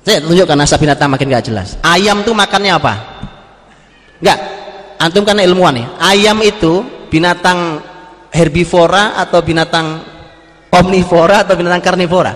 [0.03, 1.79] saya tunjukkan nasab binatang makin gak jelas.
[1.85, 2.95] Ayam tuh makannya apa?
[4.19, 4.39] Enggak
[4.99, 5.87] antum kan ilmuwan nih.
[6.03, 7.79] Ayam itu binatang
[8.33, 10.01] herbivora atau binatang
[10.73, 12.33] omnivora atau binatang karnivora?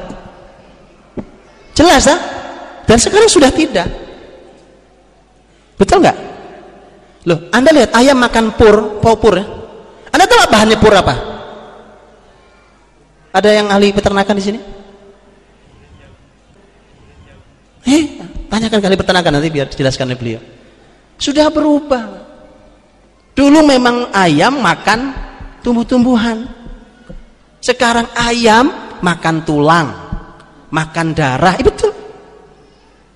[1.73, 2.21] Jelas ah?
[2.85, 3.89] Dan sekarang sudah tidak.
[5.81, 6.19] Betul nggak?
[7.27, 9.45] Loh anda lihat ayam makan pur pur ya?
[10.15, 11.15] Anda tahu bahannya pur apa?
[13.37, 14.61] Ada yang ahli peternakan di sini?
[17.87, 18.05] Eh,
[18.49, 20.41] tanyakan kali peternakan nanti biar dijelaskan oleh beliau.
[21.21, 22.25] Sudah berubah.
[23.37, 25.13] Dulu memang ayam makan
[25.67, 26.47] tumbuh-tumbuhan.
[27.59, 28.71] Sekarang ayam
[29.03, 29.91] makan tulang,
[30.71, 31.59] makan darah.
[31.59, 31.93] Itu betul.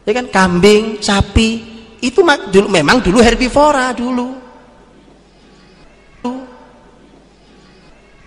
[0.02, 1.62] Ya kan kambing, sapi
[2.02, 4.42] itu dulu memang dulu herbivora dulu.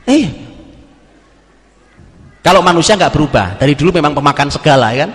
[0.04, 0.28] Eh,
[2.44, 5.12] kalau manusia nggak berubah, dari dulu memang pemakan segala, ya kan?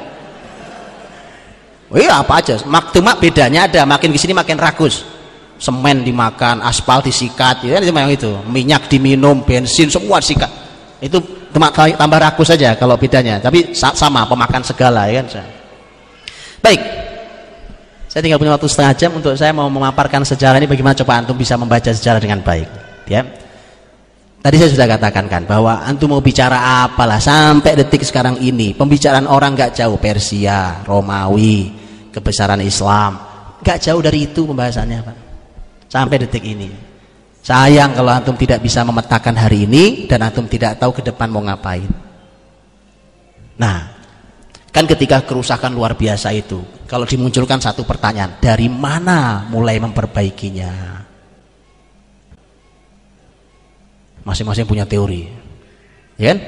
[1.92, 5.04] Oh iya apa aja, mak bedanya ada, makin ke sini makin rakus.
[5.59, 8.30] Semen dimakan, aspal disikat, ya itu memang itu.
[8.46, 10.46] Minyak diminum, bensin semua disikat.
[11.02, 11.18] Itu
[11.50, 13.42] tambah rakus saja kalau bedanya.
[13.42, 15.42] Tapi sama pemakan segala ya kan.
[16.62, 16.80] Baik.
[18.09, 21.36] Saya tinggal punya waktu setengah jam untuk saya mau memaparkan sejarah ini bagaimana coba antum
[21.36, 22.68] bisa membaca sejarah dengan baik.
[23.11, 23.26] Ya.
[24.38, 29.26] Tadi saya sudah katakan kan bahwa antum mau bicara apalah sampai detik sekarang ini pembicaraan
[29.26, 31.74] orang nggak jauh Persia, Romawi,
[32.14, 33.18] kebesaran Islam,
[33.61, 35.27] nggak jauh dari itu pembahasannya Pak.
[35.89, 36.68] Sampai detik ini.
[37.41, 41.41] Sayang kalau antum tidak bisa memetakan hari ini dan antum tidak tahu ke depan mau
[41.41, 41.89] ngapain.
[43.57, 43.89] Nah,
[44.68, 50.99] kan ketika kerusakan luar biasa itu, kalau dimunculkan satu pertanyaan, dari mana mulai memperbaikinya?
[54.28, 55.24] masing-masing punya teori
[56.20, 56.39] ya kan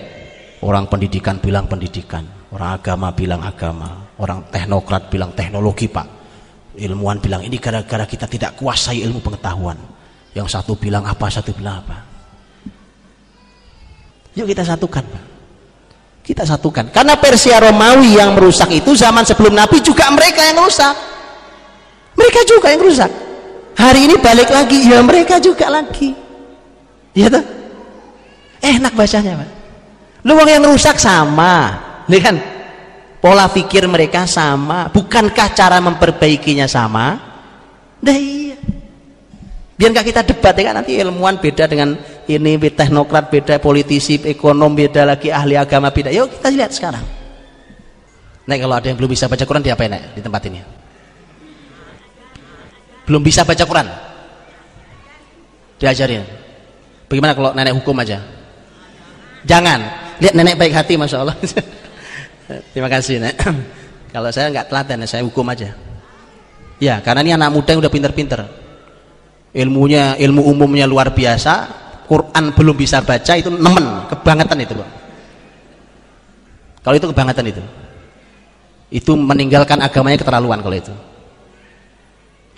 [0.68, 6.19] orang pendidikan bilang pendidikan orang agama bilang agama orang teknokrat bilang teknologi pak
[6.80, 9.76] ilmuwan bilang ini gara-gara kita tidak kuasai ilmu pengetahuan.
[10.32, 11.96] Yang satu bilang apa satu bilang apa.
[14.38, 15.24] Yuk kita satukan pak.
[16.24, 16.94] Kita satukan.
[16.94, 20.94] Karena Persia Romawi yang merusak itu zaman sebelum Nabi juga mereka yang merusak
[22.20, 23.10] mereka juga yang merusak
[23.78, 26.12] hari ini balik lagi ya mereka juga lagi.
[27.16, 27.42] Ya tuh
[28.62, 29.50] enak bacanya pak.
[30.28, 32.36] Lu yang rusak sama nih kan
[33.20, 34.88] pola pikir mereka sama.
[34.90, 37.20] Bukankah cara memperbaikinya sama?
[38.00, 38.56] Nah iya.
[39.76, 40.74] Biar kita debat ya kan?
[40.80, 41.96] Nanti ilmuwan beda dengan
[42.28, 46.12] ini teknokrat beda politisi ekonom beda lagi ahli agama beda.
[46.12, 47.04] Yuk kita lihat sekarang.
[48.44, 50.60] Nek kalau ada yang belum bisa baca Quran diapain Nek di tempat ini?
[53.06, 53.88] Belum bisa baca Quran?
[55.80, 56.24] Diajarin?
[57.08, 58.20] Bagaimana kalau nenek hukum aja?
[59.48, 59.80] Jangan.
[60.20, 61.36] Lihat nenek baik hati Masya Allah
[62.74, 63.34] terima kasih Nek.
[64.14, 65.70] Kalau saya nggak telaten saya hukum aja.
[66.80, 68.40] Ya karena ini anak muda yang udah pinter-pinter.
[69.54, 71.52] Ilmunya ilmu umumnya luar biasa
[72.06, 74.90] Quran belum bisa baca itu nemen kebangetan itu Bang.
[76.80, 77.62] kalau itu kebangetan itu.
[78.90, 80.94] Itu meninggalkan agamanya keterlaluan kalau itu.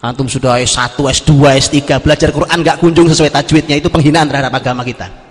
[0.03, 1.31] Antum sudah S1, S2,
[1.63, 5.22] S3 belajar Quran nggak kunjung sesuai tajwidnya itu penghinaan terhadap agama kita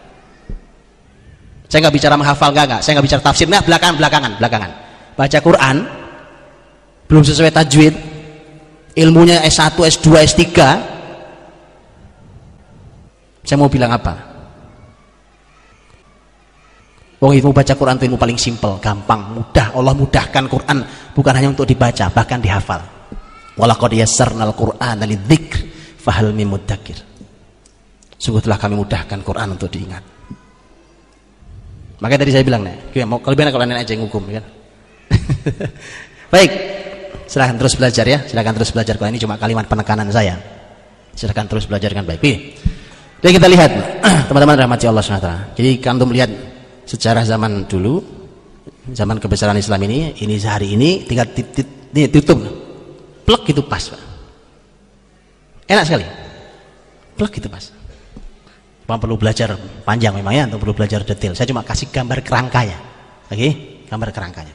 [1.72, 4.72] saya nggak bicara menghafal nggak nggak saya nggak bicara tafsir nah belakangan belakangan belakangan
[5.16, 5.76] baca Quran
[7.08, 7.96] belum sesuai tajwid
[9.00, 10.44] ilmunya S1, S2, S3
[13.48, 14.32] saya mau bilang apa
[17.22, 19.78] Wong ilmu baca Quran itu ilmu paling simpel, gampang, mudah.
[19.78, 20.82] Allah mudahkan Quran
[21.14, 22.82] bukan hanya untuk dibaca, bahkan dihafal.
[23.62, 24.58] Walaqad yassarnal
[25.06, 25.62] lidzikr
[26.02, 26.50] fahal mim.
[28.18, 30.02] Sungguh telah kami mudahkan Quran untuk diingat.
[32.02, 34.44] Makanya tadi saya bilang nih, mau kelebihan kalau nenek aja yang hukum, kan?
[36.34, 36.52] Baik,
[37.30, 38.98] silahkan terus belajar ya, silahkan terus belajar.
[38.98, 40.36] Kalau ini cuma kalimat penekanan saya,
[41.14, 42.24] silahkan terus belajar dengan baik.
[43.22, 43.72] Jadi kita lihat,
[44.32, 45.30] teman-teman rahmati Allah SWT.
[45.54, 46.34] Jadi kantum melihat
[46.90, 48.02] sejarah zaman dulu,
[48.90, 51.30] zaman kebesaran Islam ini, ini sehari ini tinggal
[52.10, 52.40] tutup
[53.32, 54.02] plek gitu pas pak
[55.72, 56.06] enak sekali
[57.16, 57.64] plek gitu pas
[58.92, 59.56] Memang perlu belajar
[59.88, 62.76] panjang memang ya untuk perlu belajar detail saya cuma kasih gambar kerangkanya
[63.32, 63.52] oke okay?
[63.88, 64.52] gambar kerangkanya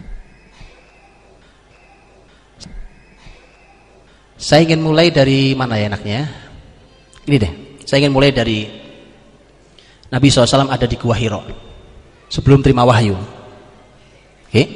[4.36, 6.28] saya ingin mulai dari mana ya enaknya
[7.24, 7.52] ini deh
[7.88, 8.68] saya ingin mulai dari
[10.12, 11.40] Nabi SAW ada di Gua Hiro
[12.28, 14.66] sebelum terima wahyu oke okay?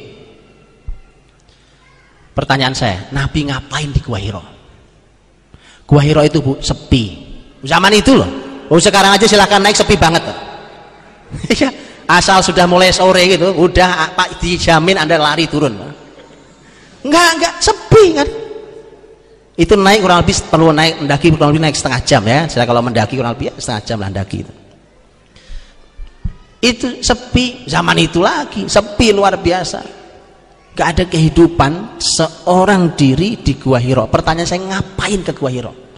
[2.32, 4.40] Pertanyaan saya, Nabi ngapain di Gua Hiro?
[5.84, 7.20] Gua Hiro itu bu, sepi.
[7.60, 8.49] Zaman itu loh.
[8.70, 10.22] Oh sekarang aja silahkan naik sepi banget.
[11.30, 11.70] Iya,
[12.10, 15.78] asal sudah mulai sore gitu, udah Pak dijamin Anda lari turun.
[17.06, 18.28] Enggak, enggak, sepi kan.
[19.54, 22.50] Itu naik kurang lebih perlu naik mendaki kurang lebih naik setengah jam ya.
[22.50, 24.52] Saya kalau mendaki kurang lebih setengah jam lah mendaki itu.
[26.60, 30.00] Itu sepi zaman itu lagi, sepi luar biasa
[30.70, 34.06] Gak ada kehidupan seorang diri di Gua Hiro.
[34.06, 35.89] Pertanyaan saya ngapain ke Gua Hiro?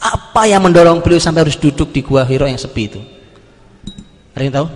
[0.00, 3.00] Apa yang mendorong beliau sampai harus duduk di Gua Hiro yang sepi itu?
[4.32, 4.68] Ada yang tahu?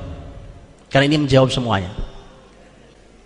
[0.93, 1.91] Karena ini menjawab semuanya.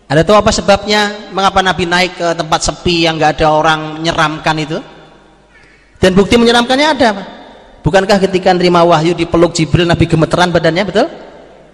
[0.07, 1.31] Ada tahu apa sebabnya?
[1.35, 4.79] Mengapa Nabi naik ke tempat sepi yang gak ada orang menyeramkan itu?
[5.99, 7.11] Dan bukti menyeramkannya ada
[7.83, 11.07] Bukankah ketika nerima wahyu dipeluk Jibril Nabi gemeteran badannya betul?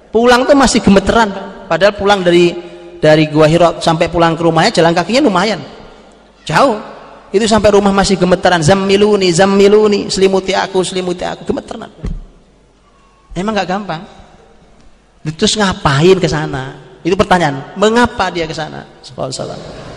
[0.09, 1.33] Pulang tuh masih gemeteran,
[1.66, 2.55] padahal pulang dari
[3.05, 5.61] dari Gua Hiro sampai pulang ke rumahnya jalan kakinya lumayan
[6.49, 6.81] jauh
[7.35, 8.62] itu sampai rumah masih gemeteran.
[8.62, 10.07] Zammiluni zammiluni.
[10.07, 11.43] Selimuti aku selimuti aku.
[11.51, 11.91] Gemeteran.
[13.35, 14.07] Emang nggak gampang?
[15.35, 16.78] Terus ngapain ke sana?
[17.03, 17.74] Itu pertanyaan.
[17.74, 18.87] Mengapa dia ke sana?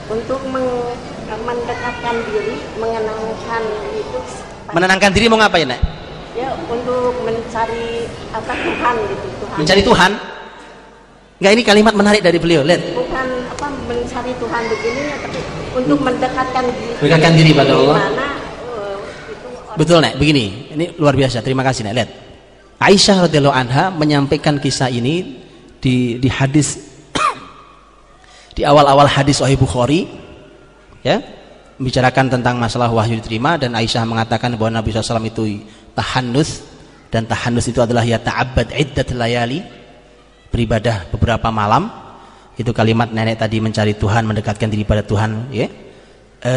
[0.09, 3.63] Untuk mendekatkan diri mengenangkan
[3.93, 4.19] itu
[4.73, 5.79] menenangkan diri mau ngapain nek?
[6.33, 9.27] Ya untuk mencari apa Tuhan gitu.
[9.45, 9.57] Tuhan.
[9.61, 10.11] Mencari Tuhan?
[11.38, 12.81] Enggak ini kalimat menarik dari beliau, lihat.
[12.97, 15.39] Bukan apa mencari Tuhan begini ya, tapi
[15.78, 16.93] untuk mendekatkan diri.
[16.97, 17.97] Mendekatkan diri pada Allah.
[18.01, 18.28] Mana,
[18.65, 18.95] uh,
[19.78, 20.13] Betul, Nek.
[20.17, 21.45] Begini, ini luar biasa.
[21.45, 21.93] Terima kasih, Nek.
[21.93, 22.09] Lihat.
[22.78, 25.41] Aisyah radhiyallahu anha menyampaikan kisah ini
[25.82, 26.78] di di hadis
[28.57, 30.05] di awal-awal hadis Sahih Bukhari
[31.01, 31.17] ya
[31.82, 35.61] membicarakan tentang masalah wahyu diterima dan Aisyah mengatakan bahwa Nabi SAW itu
[35.97, 36.65] tahannus
[37.09, 39.65] dan tahannus itu adalah ya ta'abbad iddat layali
[40.53, 41.89] beribadah beberapa malam
[42.58, 45.70] itu kalimat nenek tadi mencari Tuhan mendekatkan diri pada Tuhan ya.
[46.41, 46.53] E,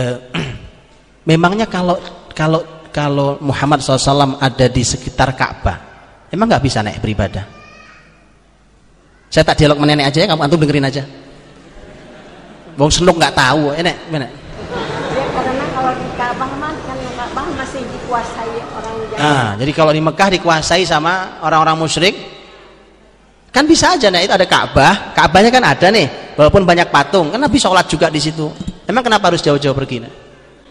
[1.30, 2.01] memangnya kalau
[2.32, 5.76] kalau kalau Muhammad SAW ada di sekitar Ka'bah
[6.32, 7.44] emang nggak bisa naik beribadah?
[9.30, 11.05] Saya tak dialog menenek aja ya kamu antum dengerin aja.
[12.80, 16.74] Wong senuk nggak tahu enek mana ya, karena kalau di Ka'bah kan
[17.20, 22.39] Ka'bah masih dikuasai orang Nah, jadi kalau di Mekah dikuasai sama orang-orang musyrik,
[23.51, 26.07] Kan bisa aja nah itu ada Ka'bah, Ka'bahnya kan ada nih,
[26.38, 28.46] walaupun banyak patung, kan Nabi sholat juga di situ.
[28.86, 30.07] Emang kenapa harus jauh-jauh pergi?
[30.07, 30.12] Nah?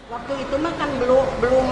[0.08, 1.66] Waktu itu mah kan belum belum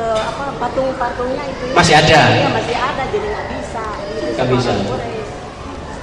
[0.00, 2.20] uh, apa patung-patungnya itu masih ada.
[2.32, 3.84] Ya, masih ada jadi nggak bisa.
[4.32, 4.70] Nggak bisa.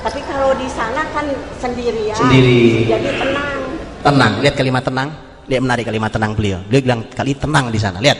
[0.03, 1.25] Tapi kalau di sana kan
[1.57, 2.17] sendirian.
[2.17, 2.85] Sendiri.
[2.85, 3.61] Jadi tenang.
[4.03, 5.09] tenang lihat kalimat tenang
[5.47, 8.19] lihat menarik kalimat tenang beliau beliau bilang kali tenang di sana lihat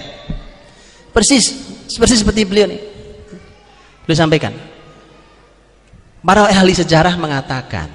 [1.11, 1.55] persis
[1.99, 2.79] persis seperti beliau nih
[4.07, 4.55] beliau sampaikan
[6.23, 7.91] para ahli sejarah mengatakan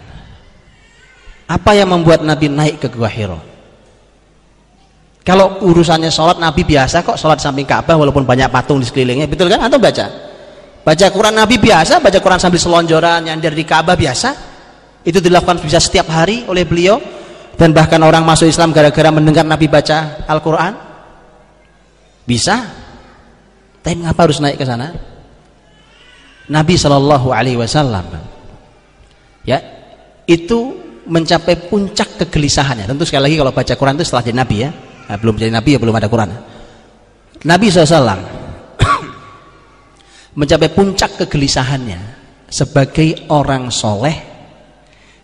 [1.49, 3.41] apa yang membuat Nabi naik ke Gua Hiro
[5.29, 9.53] kalau urusannya sholat Nabi biasa kok sholat samping Ka'bah walaupun banyak patung di sekelilingnya betul
[9.53, 9.61] kan?
[9.61, 10.09] Atau baca?
[10.81, 14.33] Baca Quran Nabi biasa baca Quran sambil selonjoran yang dari Ka'bah biasa.
[15.05, 16.97] Itu dilakukan bisa setiap hari oleh beliau
[17.61, 20.72] dan bahkan orang masuk Islam gara-gara mendengar Nabi baca Al-Quran?
[22.24, 22.64] Bisa.
[23.85, 24.97] Tapi mengapa harus naik ke sana
[26.49, 28.09] Nabi Shallallahu Alaihi Wasallam.
[29.44, 29.61] Ya
[30.28, 30.76] itu
[31.09, 32.84] mencapai puncak kegelisahannya.
[32.84, 34.70] Tentu sekali lagi kalau baca Quran itu setelah jadi Nabi ya.
[35.09, 36.28] Nah, belum jadi nabi ya belum ada Quran.
[37.49, 37.96] Nabi SAW
[40.38, 41.96] mencapai puncak kegelisahannya
[42.53, 44.12] sebagai orang soleh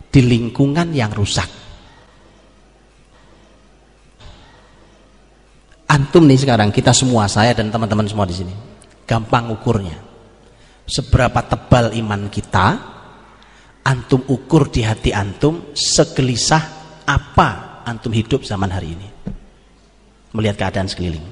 [0.09, 1.45] di lingkungan yang rusak.
[5.85, 8.53] Antum nih sekarang kita semua saya dan teman-teman semua di sini
[9.05, 10.04] gampang ukurnya
[10.85, 12.67] seberapa tebal iman kita
[13.85, 16.63] antum ukur di hati antum segelisah
[17.05, 19.07] apa antum hidup zaman hari ini
[20.35, 21.23] melihat keadaan sekeliling.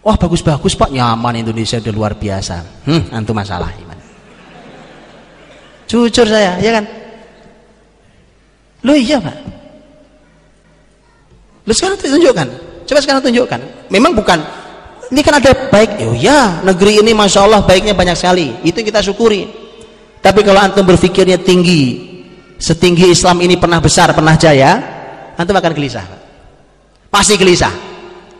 [0.00, 2.86] Wah bagus-bagus pak, nyaman Indonesia udah luar biasa.
[2.88, 3.98] Hmm, antum masalah iman.
[5.84, 6.84] Jujur saya, ya kan?
[8.86, 9.36] Lo iya pak.
[11.68, 12.48] Lo sekarang tunjukkan.
[12.88, 13.60] Coba sekarang tunjukkan.
[13.92, 14.40] Memang bukan.
[15.08, 15.90] Ini kan ada baik.
[16.04, 18.60] Oh ya, negeri ini masya Allah baiknya banyak sekali.
[18.64, 19.48] Itu kita syukuri.
[20.20, 22.12] Tapi kalau antum berpikirnya tinggi,
[22.60, 24.76] setinggi Islam ini pernah besar, pernah jaya,
[25.38, 26.04] antum akan gelisah.
[27.08, 27.88] Pasti gelisah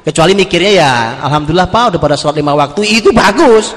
[0.08, 3.76] kecuali mikirnya ya alhamdulillah pak udah pada sholat lima waktu itu bagus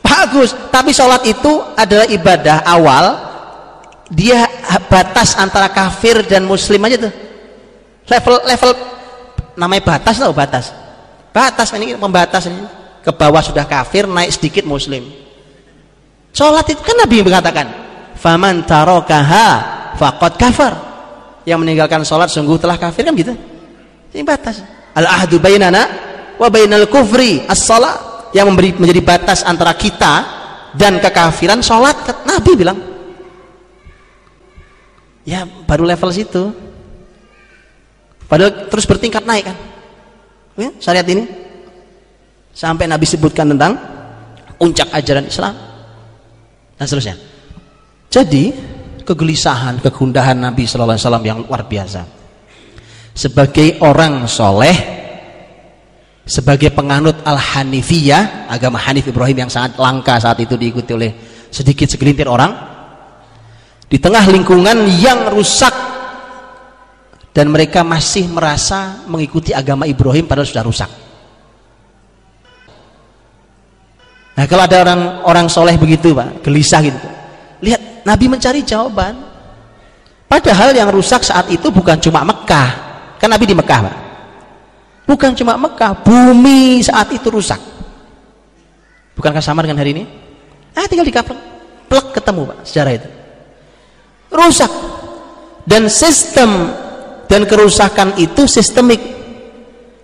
[0.00, 3.04] bagus tapi sholat itu adalah ibadah awal
[4.08, 4.48] dia
[4.88, 7.12] batas antara kafir dan muslim aja tuh
[8.08, 8.70] level level
[9.60, 10.72] namanya batas tau batas
[11.36, 12.64] batas ini pembatas ini.
[13.04, 15.04] Ke bawah sudah kafir naik sedikit muslim.
[16.32, 17.66] Sholat itu kan Nabi mengatakan
[18.16, 19.46] faman tarokaha
[20.00, 20.74] fakot kafar.
[21.46, 23.36] Yang meninggalkan sholat sungguh telah kafir kan gitu.
[24.10, 24.64] Ini batas.
[24.96, 25.86] Al-ahdu bainana
[26.40, 28.32] wa bainal kufri as-salat.
[28.34, 30.14] Yang memberi menjadi batas antara kita
[30.74, 31.94] dan kekafiran salat
[32.26, 32.78] Nabi bilang.
[35.22, 36.50] Ya baru level situ.
[38.26, 39.75] Padahal terus bertingkat naik kan
[40.58, 41.24] ya, syariat ini.
[42.56, 43.76] Sampai Nabi sebutkan tentang
[44.56, 45.54] puncak ajaran Islam.
[46.76, 47.16] Dan seterusnya.
[48.08, 48.52] Jadi
[49.04, 52.02] kegelisahan kegundahan Nabi Shallallahu Alaihi Wasallam yang luar biasa.
[53.16, 54.76] Sebagai orang soleh
[56.26, 61.14] sebagai penganut al-hanifiyah agama Hanif Ibrahim yang sangat langka saat itu diikuti oleh
[61.54, 62.50] sedikit segelintir orang
[63.86, 65.70] di tengah lingkungan yang rusak
[67.36, 70.90] dan mereka masih merasa mengikuti agama Ibrahim padahal sudah rusak
[74.32, 76.98] nah kalau ada orang orang soleh begitu pak gelisah gitu
[77.60, 79.20] lihat Nabi mencari jawaban
[80.24, 83.96] padahal yang rusak saat itu bukan cuma Mekah Kan Nabi di Mekah, Pak.
[85.06, 87.60] Bukan cuma Mekah, bumi saat itu rusak.
[89.16, 90.04] Bukankah sama dengan hari ini?
[90.76, 91.38] Ah, tinggal dikaplek.
[91.88, 93.08] Plek ketemu, Pak, sejarah itu.
[94.28, 94.72] Rusak.
[95.64, 96.74] Dan sistem
[97.26, 99.14] dan kerusakan itu sistemik.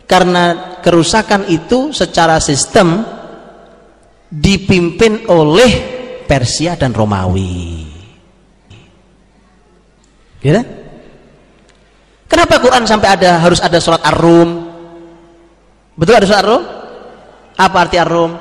[0.07, 3.01] Karena kerusakan itu secara sistem
[4.29, 5.70] dipimpin oleh
[6.29, 7.89] Persia dan Romawi.
[10.43, 10.62] Gitu?
[12.27, 14.51] Kenapa Quran sampai ada harus ada surat Ar-Rum?
[15.97, 16.62] Betul ada surat Ar-Rum?
[17.57, 18.33] Apa arti Ar-Rum?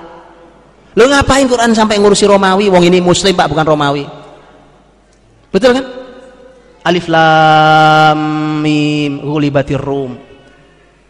[0.95, 2.67] Lo ngapain Quran sampai ngurusi Romawi?
[2.67, 4.07] Wong ini Muslim Pak bukan Romawi.
[5.51, 6.00] Betul kan?
[6.81, 8.19] Alif Lam
[8.61, 10.17] Mim ghulibatir Rum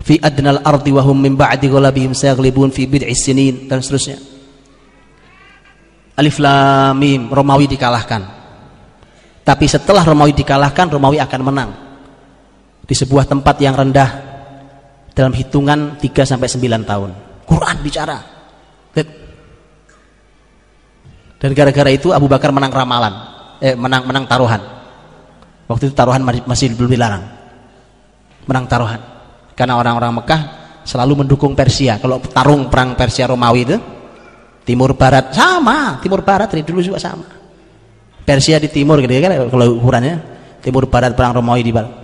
[0.02, 4.20] fi adnal ardi wa hum min ba'di ghalabihim sayaghlibun fi bid'i sinin dan seterusnya.
[6.20, 8.42] Alif Lam Mim Romawi dikalahkan.
[9.42, 11.72] Tapi setelah Romawi dikalahkan, Romawi akan menang
[12.86, 14.10] di sebuah tempat yang rendah
[15.16, 17.10] dalam hitungan 3 sampai 9 tahun.
[17.48, 18.18] Quran bicara.
[21.42, 23.14] Dan gara-gara itu Abu Bakar menang ramalan,
[23.58, 24.81] eh menang menang taruhan.
[25.72, 27.24] Waktu itu taruhan masih belum dilarang.
[28.44, 29.00] Menang taruhan.
[29.56, 30.42] Karena orang-orang Mekah
[30.84, 31.96] selalu mendukung Persia.
[31.96, 33.78] Kalau tarung perang Persia Romawi itu
[34.68, 37.24] timur barat sama, timur barat dari dulu juga sama.
[38.28, 40.44] Persia di timur gitu kan kalau ukurannya.
[40.60, 42.02] Timur barat perang Romawi di barat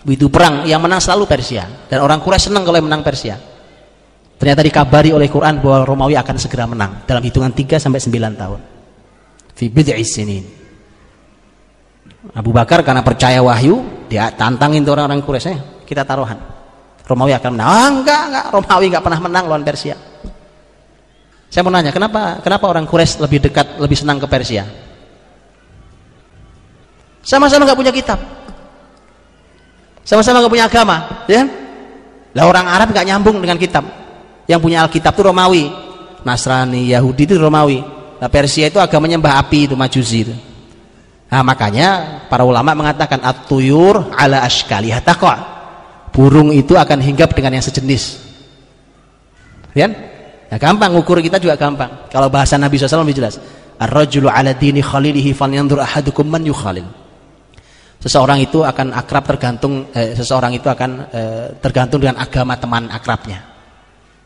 [0.00, 3.36] Begitu perang yang menang selalu Persia dan orang Quraisy senang kalau yang menang Persia.
[4.40, 8.60] Ternyata dikabari oleh Quran bahwa Romawi akan segera menang dalam hitungan 3 sampai 9 tahun.
[9.52, 10.59] Fi bid'i sinin.
[12.20, 13.80] Abu Bakar karena percaya wahyu
[14.12, 15.58] dia tantangin tuh orang-orang Quraisy eh,
[15.88, 16.36] kita taruhan.
[17.08, 18.44] Romawi akan menang ah, enggak enggak.
[18.52, 19.96] Romawi enggak pernah menang lawan Persia.
[21.50, 24.68] Saya mau nanya kenapa kenapa orang Quraisy lebih dekat lebih senang ke Persia?
[27.24, 28.20] Sama-sama enggak punya kitab.
[30.04, 31.48] Sama-sama enggak punya agama ya?
[32.36, 33.88] Lah orang Arab enggak nyambung dengan kitab.
[34.44, 35.64] Yang punya Alkitab itu Romawi.
[36.20, 37.80] Nasrani Yahudi itu Romawi.
[38.20, 40.49] Nah Persia itu agamanya Mbah Api itu Majusi itu
[41.30, 41.88] Nah, makanya
[42.26, 45.62] para ulama mengatakan at-tuyur ala ashkali taqa.
[46.10, 48.18] Burung itu akan hinggap dengan yang sejenis.
[49.70, 49.94] Kan?
[50.50, 52.10] Nah, gampang ukur kita juga gampang.
[52.10, 53.38] Kalau bahasa Nabi SAW lebih jelas.
[53.78, 56.84] Ar-rajulu ala dini khalilihi falyanzur ahadukum man yukhalil.
[58.02, 63.38] Seseorang itu akan akrab tergantung eh, seseorang itu akan eh, tergantung dengan agama teman akrabnya.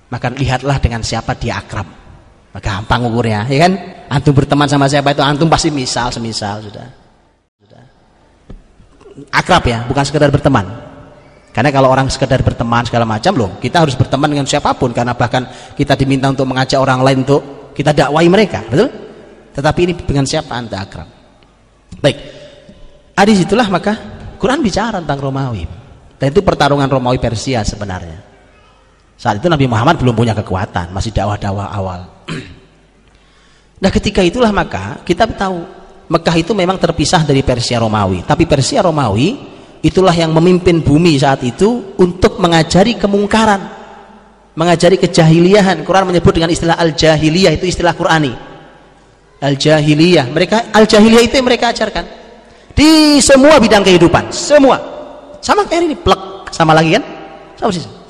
[0.09, 2.04] Maka lihatlah dengan siapa dia akrab.
[2.55, 3.73] Gampang ukurnya, ya kan?
[4.07, 6.87] Antum berteman sama siapa itu antum pasti misal semisal sudah.
[7.59, 7.83] Sudah.
[9.35, 10.63] Akrab ya, bukan sekedar berteman.
[11.51, 15.15] Karena kalau orang sekedar berteman segala macam loh, kita harus berteman dengan siapa pun karena
[15.15, 18.91] bahkan kita diminta untuk mengajak orang lain untuk kita dakwai mereka, betul?
[19.55, 21.07] Tetapi ini dengan siapa Anda akrab?
[22.03, 22.19] Baik.
[23.15, 23.95] Hadis itulah maka
[24.39, 25.63] Quran bicara tentang Romawi.
[26.19, 28.34] Dan itu pertarungan Romawi Persia sebenarnya.
[29.15, 32.01] Saat itu Nabi Muhammad belum punya kekuatan, masih dakwah-dakwah awal.
[33.83, 35.63] nah, ketika itulah maka kita tahu
[36.05, 39.41] Mekah itu memang terpisah dari Persia Romawi, tapi Persia Romawi
[39.81, 43.61] itulah yang memimpin bumi saat itu untuk mengajari kemungkaran,
[44.53, 45.81] mengajari kejahiliahan.
[45.81, 48.33] Quran menyebut dengan istilah al-jahiliyah itu istilah Qurani.
[49.41, 52.05] Al-jahiliyah, mereka al-jahiliyah itu yang mereka ajarkan
[52.75, 54.77] di semua bidang kehidupan, semua.
[55.41, 57.05] Sama kayak ini, plek sama lagi kan?
[57.57, 58.04] Sama sih.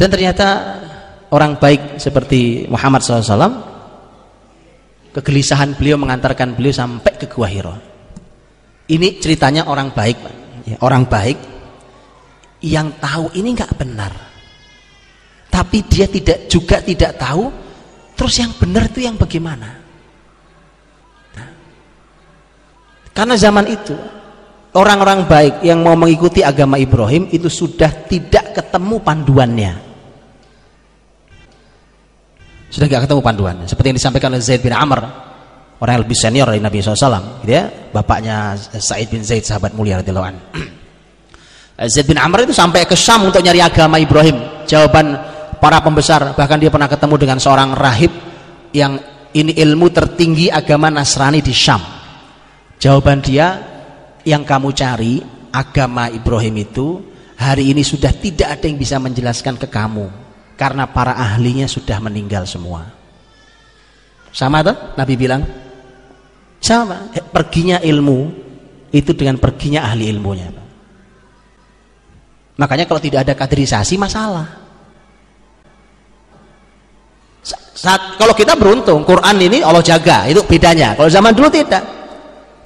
[0.00, 0.48] Dan ternyata
[1.28, 3.52] orang baik seperti Muhammad SAW,
[5.12, 7.76] kegelisahan beliau mengantarkan beliau sampai ke Gua Hiro.
[8.88, 10.16] Ini ceritanya orang baik,
[10.64, 11.36] ya, orang baik
[12.64, 14.12] yang tahu ini nggak benar,
[15.52, 17.52] tapi dia tidak juga tidak tahu.
[18.16, 19.68] Terus yang benar itu yang bagaimana?
[21.36, 21.48] Nah,
[23.12, 23.96] karena zaman itu
[24.72, 29.89] orang-orang baik yang mau mengikuti agama Ibrahim itu sudah tidak ketemu panduannya
[32.70, 35.30] sudah nggak ketemu panduannya seperti yang disampaikan oleh Zaid bin Amr
[35.80, 37.64] orang yang lebih senior dari Nabi SAW gitu ya.
[37.90, 40.28] Bapaknya Said bin Zaid sahabat mulia radhiyallahu
[41.92, 44.68] Zaid bin Amr itu sampai ke Syam untuk nyari agama Ibrahim.
[44.68, 45.16] Jawaban
[45.56, 48.12] para pembesar bahkan dia pernah ketemu dengan seorang rahib
[48.76, 49.00] yang
[49.32, 51.80] ini ilmu tertinggi agama Nasrani di Syam.
[52.76, 53.56] Jawaban dia
[54.28, 57.00] yang kamu cari agama Ibrahim itu
[57.40, 60.19] hari ini sudah tidak ada yang bisa menjelaskan ke kamu
[60.60, 62.84] karena para ahlinya sudah meninggal semua.
[64.28, 65.40] Sama tuh Nabi bilang
[66.60, 67.08] sama.
[67.16, 68.28] Eh, perginya ilmu
[68.92, 70.52] itu dengan perginya ahli ilmunya.
[72.60, 74.68] Makanya kalau tidak ada kaderisasi masalah.
[77.72, 80.92] Saat kalau kita beruntung Quran ini Allah jaga itu bedanya.
[80.92, 81.80] Kalau zaman dulu tidak.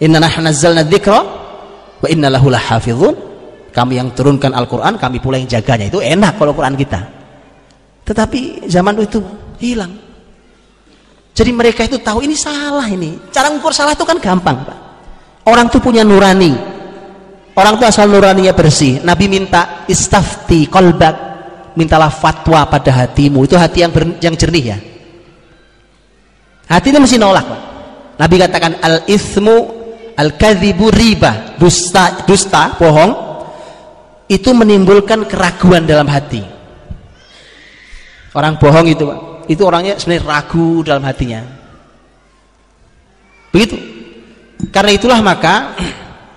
[0.03, 0.51] Inna nahnu
[0.91, 1.21] dzikra
[2.03, 3.15] wa inna lahafizun.
[3.71, 5.87] Kami yang turunkan Al-Quran kami pula yang jaganya.
[5.87, 7.24] Itu enak kalau Quran kita
[8.05, 9.19] tetapi zaman itu
[9.59, 9.97] hilang.
[11.35, 13.19] Jadi mereka itu tahu ini salah ini.
[13.33, 14.79] Cara mengukur salah itu kan gampang, Pak.
[15.49, 16.55] Orang itu punya nurani.
[17.59, 19.03] Orang itu asal nuraninya bersih.
[19.03, 21.35] Nabi minta istafti kolbak.
[21.75, 23.43] Mintalah fatwa pada hatimu.
[23.51, 24.79] Itu hati yang ber, yang jernih ya.
[26.71, 27.61] Hati ini mesti nolak, Pak.
[28.15, 29.57] Nabi katakan al ismu
[30.15, 31.59] al kadhibu riba.
[31.59, 33.13] Dusta, dusta, bohong.
[34.31, 36.54] Itu menimbulkan keraguan dalam hati
[38.35, 39.19] orang bohong itu Pak.
[39.49, 41.41] Itu orangnya sebenarnya ragu dalam hatinya.
[43.55, 43.77] Begitu.
[44.71, 45.75] Karena itulah maka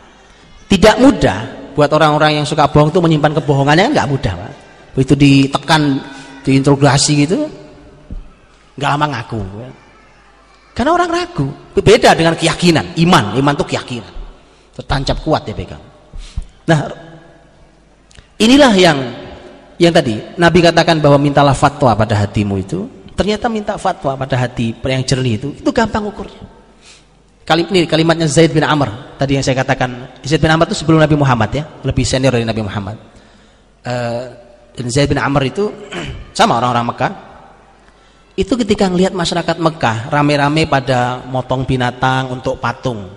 [0.71, 1.37] tidak mudah
[1.73, 3.93] buat orang-orang yang suka bohong itu menyimpan kebohongannya.
[3.93, 4.53] Nggak mudah Pak.
[4.97, 5.81] Begitu ditekan
[6.47, 7.43] diinterogasi gitu
[8.77, 9.41] nggak lama ngaku
[10.77, 11.49] karena orang ragu.
[11.73, 12.93] Beda dengan keyakinan.
[13.01, 13.33] Iman.
[13.33, 14.13] Iman itu keyakinan.
[14.77, 15.81] Tertancap kuat ya pegang.
[16.69, 16.85] Nah
[18.37, 18.97] inilah yang
[19.77, 24.73] yang tadi Nabi katakan bahwa mintalah fatwa pada hatimu itu ternyata minta fatwa pada hati
[24.73, 26.57] yang jernih itu itu gampang ukurnya.
[27.47, 30.19] Kalim, ini kalimatnya Zaid bin Amr tadi yang saya katakan.
[30.19, 32.97] Zaid bin Amr itu sebelum Nabi Muhammad ya lebih senior dari Nabi Muhammad.
[33.87, 34.35] Uh,
[34.75, 35.71] dan Zaid bin Amr itu
[36.37, 37.13] sama orang-orang Mekah.
[38.35, 43.07] Itu ketika melihat masyarakat Mekah rame-rame pada motong binatang untuk patung.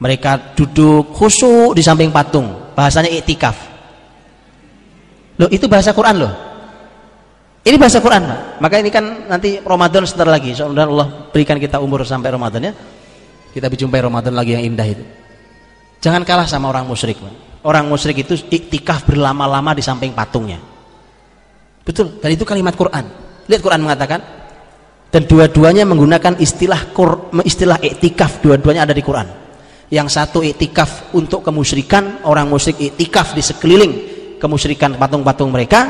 [0.00, 2.72] Mereka duduk khusyuk di samping patung.
[2.72, 3.73] Bahasanya iktikaf
[5.34, 6.32] Loh, itu bahasa Quran loh.
[7.64, 8.40] Ini bahasa Quran, Pak.
[8.60, 10.52] Maka ini kan nanti Ramadan sebentar lagi.
[10.52, 12.72] Semoga Allah berikan kita umur sampai Ramadan ya.
[13.56, 15.04] Kita berjumpai Ramadan lagi yang indah itu.
[16.04, 17.64] Jangan kalah sama orang musyrik, Pak.
[17.64, 20.60] Orang musyrik itu iktikaf berlama-lama di samping patungnya.
[21.80, 23.08] Betul, dan itu kalimat Quran.
[23.48, 24.20] Lihat Quran mengatakan
[25.08, 26.92] dan dua-duanya menggunakan istilah
[27.48, 29.24] istilah iktikaf, dua-duanya ada di Quran.
[29.88, 34.13] Yang satu iktikaf untuk kemusyrikan, orang musyrik iktikaf di sekeliling
[34.44, 35.88] kemusyrikan patung-patung mereka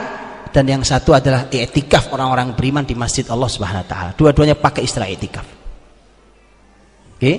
[0.54, 4.10] dan yang satu adalah i'tikaf orang-orang beriman di masjid Allah Subhanahu wa taala.
[4.14, 5.42] Dua-duanya pakai istilah i'tikaf.
[5.42, 7.18] Oke?
[7.18, 7.36] Okay?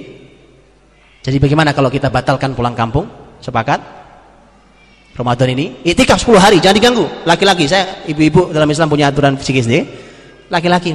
[1.24, 3.08] Jadi bagaimana kalau kita batalkan pulang kampung?
[3.40, 3.80] Sepakat?
[5.16, 7.08] Ramadan ini i'tikaf 10 hari, jangan diganggu.
[7.24, 9.88] Laki-laki, saya ibu-ibu dalam Islam punya aturan psikis nih.
[10.52, 10.92] Laki-laki,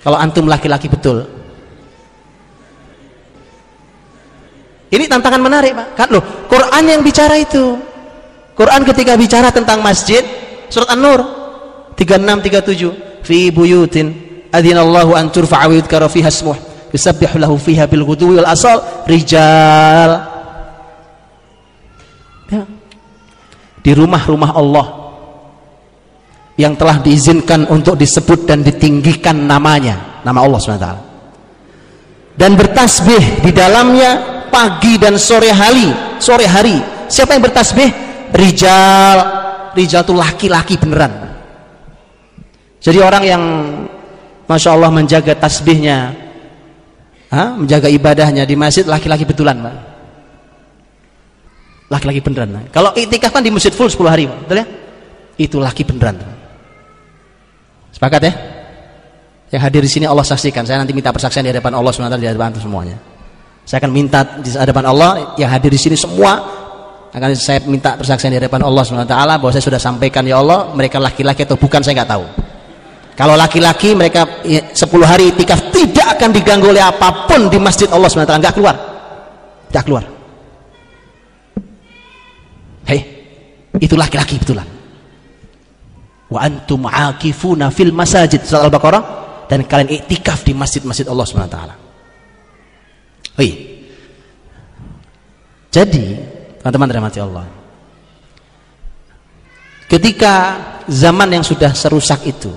[0.00, 1.24] Kalau antum laki-laki betul.
[4.88, 5.88] Ini tantangan menarik, Pak.
[5.96, 7.93] Kan loh, Quran yang bicara itu.
[8.54, 10.22] Quran ketika bicara tentang masjid,
[10.70, 11.20] Surat An-Nur
[11.98, 14.06] 36 37 fi buyutin
[14.54, 16.54] adzinallahu an turfa'a wa yudhkara fiha ismuh
[16.94, 18.78] yusabbihu lahu fiha bil ghudwi wal asal
[19.10, 20.30] rijal.
[22.44, 22.62] Ya.
[23.80, 24.86] di rumah-rumah Allah
[26.60, 30.90] yang telah diizinkan untuk disebut dan ditinggikan namanya nama Allah SWT
[32.36, 35.90] dan bertasbih di dalamnya pagi dan sore hari
[36.22, 36.78] sore hari.
[37.04, 37.90] Siapa yang bertasbih
[38.34, 39.18] rijal
[39.78, 41.12] rijal itu laki-laki beneran.
[42.82, 43.42] Jadi orang yang
[44.44, 46.12] Masya Allah menjaga tasbihnya
[47.32, 47.56] ha?
[47.56, 49.56] menjaga ibadahnya di masjid laki-laki betulan
[51.88, 54.66] laki-laki beneran kalau itikaf kan di masjid full 10 hari betul ya?
[55.40, 56.20] Itu laki beneran
[57.94, 58.32] sepakat ya?
[59.54, 60.66] Yang hadir di sini Allah saksikan.
[60.66, 62.98] Saya nanti minta persaksian di hadapan Allah SWT di hadapan semuanya.
[63.62, 66.42] Saya akan minta di hadapan Allah yang hadir di sini semua
[67.14, 70.98] akan saya minta persaksian di hadapan Allah SWT bahwa saya sudah sampaikan ya Allah mereka
[70.98, 72.26] laki-laki atau bukan saya nggak tahu.
[73.14, 77.86] Kalau laki-laki mereka 10 ya, hari itikaf tidak akan diganggu oleh apa pun di masjid
[77.94, 78.74] Allah SWT nggak keluar.
[79.70, 80.04] Nggak keluar.
[82.90, 83.00] Hei
[83.78, 84.66] itu laki-laki betulan.
[86.26, 89.02] Wa antum akifuna fil masajid surat al-baqarah
[89.46, 91.58] dan kalian iktikaf di masjid-masjid Allah SWT
[93.38, 93.50] Hei.
[95.70, 96.33] Jadi
[96.64, 97.44] Teman-teman rahmati Allah.
[99.84, 100.34] Ketika
[100.88, 102.48] zaman yang sudah serusak itu,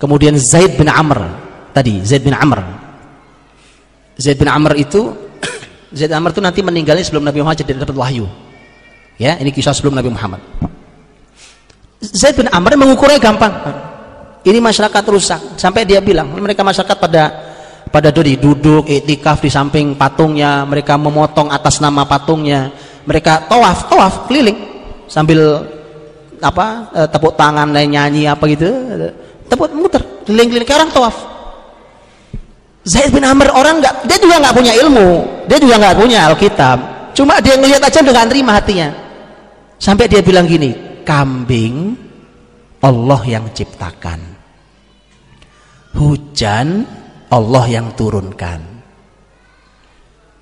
[0.00, 1.28] kemudian Zaid bin Amr
[1.76, 2.64] tadi, Zaid bin Amr.
[4.16, 5.12] Zaid bin Amr itu
[5.96, 8.24] Zaid bin Amr itu nanti meninggalnya sebelum Nabi Muhammad jadi dapat wahyu.
[9.20, 10.40] Ya, ini kisah sebelum Nabi Muhammad.
[12.00, 13.52] Zaid bin Amr mengukurnya gampang.
[14.40, 17.22] Ini masyarakat rusak sampai dia bilang mereka masyarakat pada
[17.92, 22.70] pada diri duduk iktikaf di samping patungnya mereka memotong atas nama patungnya
[23.06, 24.58] mereka tawaf tawaf keliling.
[25.06, 25.62] Sambil
[26.42, 28.66] apa e, tepuk tangan dan nyanyi apa gitu.
[29.46, 30.02] Tepuk muter.
[30.26, 30.66] Keliling-keliling.
[30.66, 31.16] Kayak orang tawaf.
[32.86, 35.08] Zaid bin Amr orang nggak dia juga nggak punya ilmu.
[35.46, 36.78] Dia juga nggak punya Alkitab.
[37.16, 38.92] Cuma dia ngelihat aja dengan terima hatinya.
[39.78, 41.94] Sampai dia bilang gini kambing
[42.82, 44.20] Allah yang ciptakan.
[45.96, 46.84] Hujan
[47.32, 48.75] Allah yang turunkan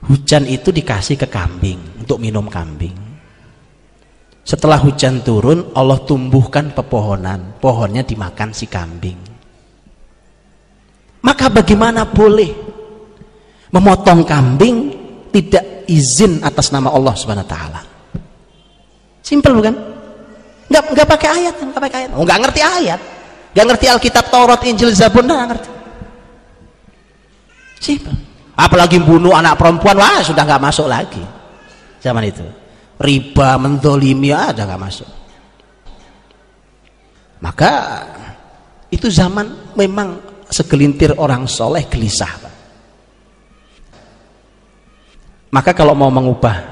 [0.08, 3.04] hujan itu dikasih ke kambing untuk minum kambing.
[4.44, 7.56] Setelah hujan turun Allah tumbuhkan pepohonan.
[7.56, 9.16] Pohonnya dimakan si kambing.
[11.24, 12.52] Maka bagaimana boleh
[13.72, 14.76] memotong kambing
[15.32, 17.80] tidak izin atas nama Allah subhanahu ta'ala?
[19.24, 19.74] Simple bukan?
[20.68, 22.10] Nggak nggak pakai ayat nggak pakai ayat.
[22.12, 23.00] Oh, nggak ngerti ayat.
[23.56, 25.70] Nggak ngerti Alkitab Taurat Injil Zabur nggak ngerti.
[27.80, 28.33] Simple.
[28.54, 31.22] Apalagi bunuh anak perempuan, wah sudah nggak masuk lagi.
[31.98, 32.46] Zaman itu.
[32.94, 35.10] Riba, mendolimi, ada nggak masuk.
[37.42, 37.72] Maka
[38.94, 42.30] itu zaman memang segelintir orang soleh gelisah.
[45.50, 46.62] Maka kalau mau mengubah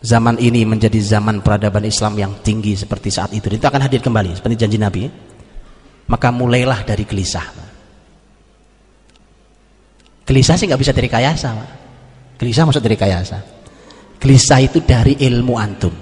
[0.00, 4.36] zaman ini menjadi zaman peradaban Islam yang tinggi seperti saat itu, itu akan hadir kembali
[4.36, 5.04] seperti janji Nabi.
[6.08, 7.67] Maka mulailah dari gelisah.
[10.28, 11.68] Gelisah sih nggak bisa dari kayasa, Pak.
[12.36, 13.40] Gelisah maksud dari kayasa.
[14.20, 15.94] Gelisah itu dari ilmu antum.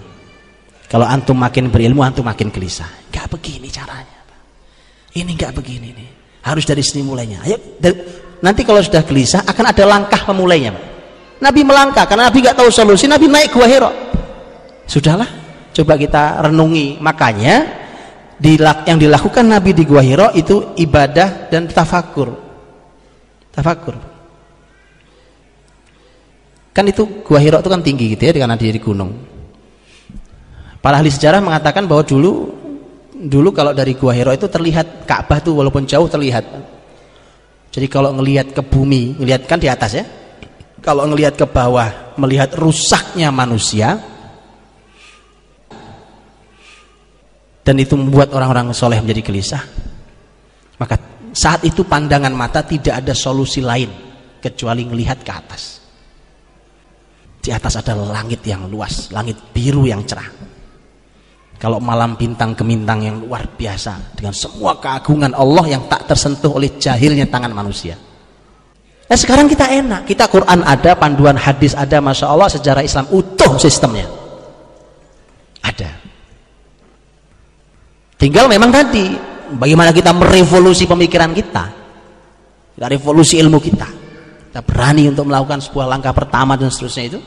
[0.91, 3.07] Kalau antum makin berilmu, antum makin gelisah.
[3.15, 4.41] Gak begini caranya, Pak.
[5.15, 6.09] Ini gak begini nih.
[6.43, 7.47] Harus dari sini mulainya.
[7.47, 8.03] Ayo, dari,
[8.43, 10.85] nanti kalau sudah gelisah akan ada langkah memulainya, Pak.
[11.37, 13.07] Nabi melangkah karena Nabi gak tahu solusi.
[13.07, 13.91] Nabi naik gua Hiro.
[14.91, 15.29] Sudahlah,
[15.71, 16.99] coba kita renungi.
[16.99, 17.55] Makanya
[18.91, 22.33] yang dilakukan Nabi di Gua Hiro itu ibadah dan tafakur.
[23.55, 24.16] Tafakur.
[26.77, 29.17] Kan itu Gua Hiro itu kan tinggi gitu ya karena di gunung.
[30.85, 32.53] Para ahli sejarah mengatakan bahwa dulu
[33.17, 36.45] dulu kalau dari Gua Hiro itu terlihat Ka'bah tuh walaupun jauh terlihat.
[37.73, 40.05] Jadi kalau ngelihat ke bumi, ngelihat kan di atas ya.
[40.85, 43.97] Kalau ngelihat ke bawah, melihat rusaknya manusia,
[47.65, 49.65] dan itu membuat orang-orang soleh menjadi gelisah.
[50.79, 51.01] Maka
[51.35, 53.91] saat itu pandangan mata tidak ada solusi lain
[54.39, 55.86] kecuali melihat ke atas.
[57.47, 60.27] Di atas ada langit yang luas, langit biru yang cerah.
[61.63, 66.75] Kalau malam bintang gemintang yang luar biasa dengan semua keagungan Allah yang tak tersentuh oleh
[66.75, 67.95] jahilnya tangan manusia.
[69.07, 73.55] Nah sekarang kita enak, kita Quran ada, panduan hadis ada, masya Allah sejarah Islam utuh
[73.63, 74.11] sistemnya.
[75.63, 75.95] Ada.
[78.19, 79.15] Tinggal memang tadi
[79.55, 81.65] bagaimana kita merevolusi pemikiran kita,
[82.75, 83.89] kita revolusi ilmu kita.
[84.51, 87.21] Kita berani untuk melakukan sebuah langkah pertama dan seterusnya itu.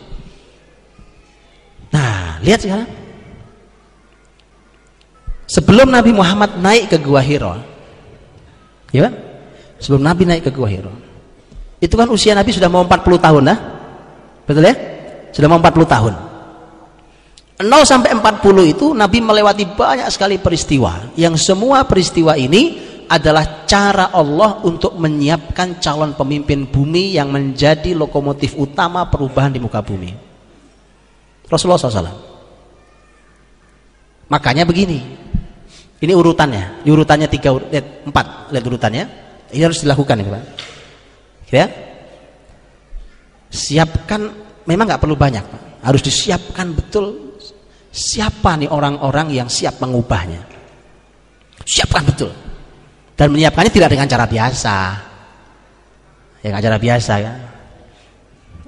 [1.90, 2.90] Nah, lihat sekarang
[5.50, 7.58] Sebelum Nabi Muhammad naik ke Gua Hiro,
[8.94, 9.14] ya kan?
[9.82, 10.94] Sebelum Nabi naik ke Gua Hiro,
[11.82, 13.58] itu kan usia Nabi sudah mau 40 tahun, nah?
[14.46, 14.78] Betul ya?
[15.34, 16.14] Sudah mau 40 tahun.
[17.66, 22.78] 0 sampai 40 itu Nabi melewati banyak sekali peristiwa yang semua peristiwa ini
[23.10, 29.82] adalah cara Allah untuk menyiapkan calon pemimpin bumi yang menjadi lokomotif utama perubahan di muka
[29.82, 30.29] bumi.
[31.50, 32.30] Rasulullah SAW.
[34.30, 35.02] Makanya begini,
[36.00, 39.04] ini urutannya, ini urutannya tiga, lihat empat, lihat urutannya.
[39.50, 40.44] Ini harus dilakukan ini pak.
[41.50, 41.66] Ya,
[43.50, 44.30] siapkan,
[44.70, 45.62] memang nggak perlu banyak, pak.
[45.82, 47.34] harus disiapkan betul.
[47.90, 50.46] Siapa nih orang-orang yang siap mengubahnya?
[51.66, 52.30] Siapkan betul.
[53.18, 54.76] Dan menyiapkannya tidak dengan cara biasa,
[56.40, 57.34] ya dengan cara biasa ya.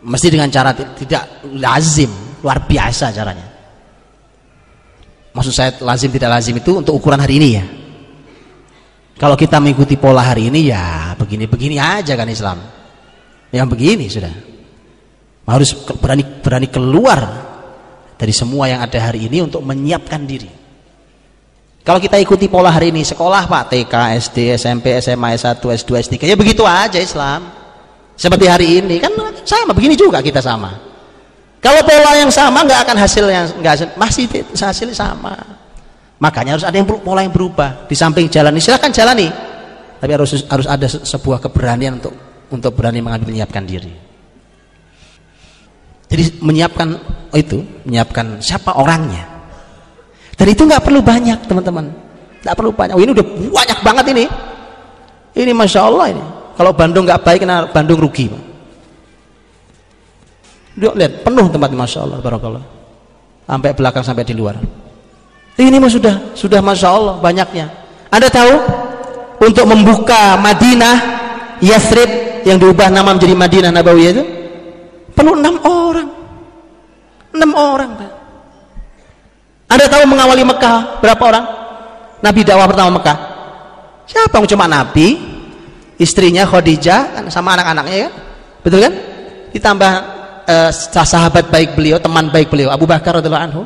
[0.01, 2.09] Mesti dengan cara tidak lazim,
[2.41, 3.47] luar biasa caranya.
[5.31, 7.63] Maksud saya lazim tidak lazim itu untuk ukuran hari ini ya.
[9.15, 12.57] Kalau kita mengikuti pola hari ini ya begini-begini aja kan Islam.
[13.53, 14.33] Yang begini sudah.
[15.47, 17.19] Harus berani berani keluar
[18.17, 20.49] dari semua yang ada hari ini untuk menyiapkan diri.
[21.81, 26.13] Kalau kita ikuti pola hari ini sekolah Pak TK, SD, SMP, SMA, S1, S2, S3
[26.29, 27.49] ya begitu aja Islam.
[28.19, 29.15] Seperti hari ini kan
[29.47, 30.90] sama begini juga kita sama
[31.61, 35.37] kalau pola yang sama nggak akan hasil yang nggak masih hasil sama.
[36.17, 37.85] Makanya harus ada yang pola yang berubah.
[37.85, 39.29] Di samping jalan ini silahkan jalani,
[40.01, 42.13] tapi harus harus ada sebuah keberanian untuk
[42.49, 43.93] untuk berani mengambil menyiapkan diri.
[46.09, 46.87] Jadi menyiapkan
[47.29, 49.23] oh itu, menyiapkan siapa orangnya.
[50.33, 51.93] Dan itu nggak perlu banyak teman-teman,
[52.41, 52.93] nggak perlu banyak.
[52.97, 54.25] Oh, ini udah banyak banget ini.
[55.37, 56.23] Ini masya Allah ini.
[56.57, 58.27] Kalau Bandung nggak baik, kena Bandung rugi.
[58.27, 58.50] Lihat,
[60.79, 62.63] lihat penuh tempat masya Allah, barakallah.
[63.43, 64.55] Sampai belakang sampai di luar.
[65.59, 67.67] Ini mah sudah sudah masya Allah banyaknya.
[68.07, 68.53] Anda tahu
[69.43, 70.95] untuk membuka Madinah
[71.59, 74.23] Yathrib yang diubah nama menjadi Madinah Nabawiyah itu
[75.11, 76.07] perlu enam orang.
[77.35, 77.89] Enam orang.
[77.99, 78.11] Pak.
[79.71, 81.45] Anda tahu mengawali Mekah berapa orang?
[82.21, 83.17] Nabi dakwah pertama Mekah.
[84.05, 85.15] Siapa yang cuma Nabi,
[85.95, 88.09] istrinya Khadijah sama anak-anaknya ya?
[88.59, 88.93] Betul kan?
[89.55, 89.91] Ditambah
[90.51, 93.63] uh, sahabat baik beliau, teman baik beliau, Abu Bakar radhiyallahu anhu.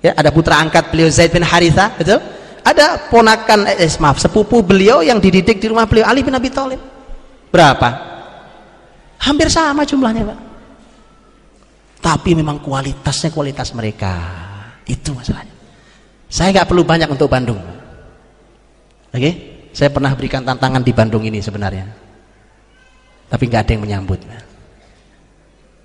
[0.00, 2.24] Ya, ada putra angkat beliau Zaid bin Haritha, betul?
[2.64, 6.48] Ada ponakan eh, eh, maaf, sepupu beliau yang dididik di rumah beliau Ali bin Abi
[6.48, 6.80] Thalib.
[7.52, 7.88] Berapa?
[9.20, 10.38] Hampir sama jumlahnya, Pak.
[12.00, 14.16] Tapi memang kualitasnya kualitas mereka.
[14.88, 15.52] Itu masalahnya.
[16.32, 17.60] Saya nggak perlu banyak untuk Bandung.
[19.12, 19.20] Oke?
[19.20, 19.34] Okay?
[19.76, 21.84] Saya pernah berikan tantangan di Bandung ini sebenarnya.
[23.28, 24.20] Tapi nggak ada yang menyambut.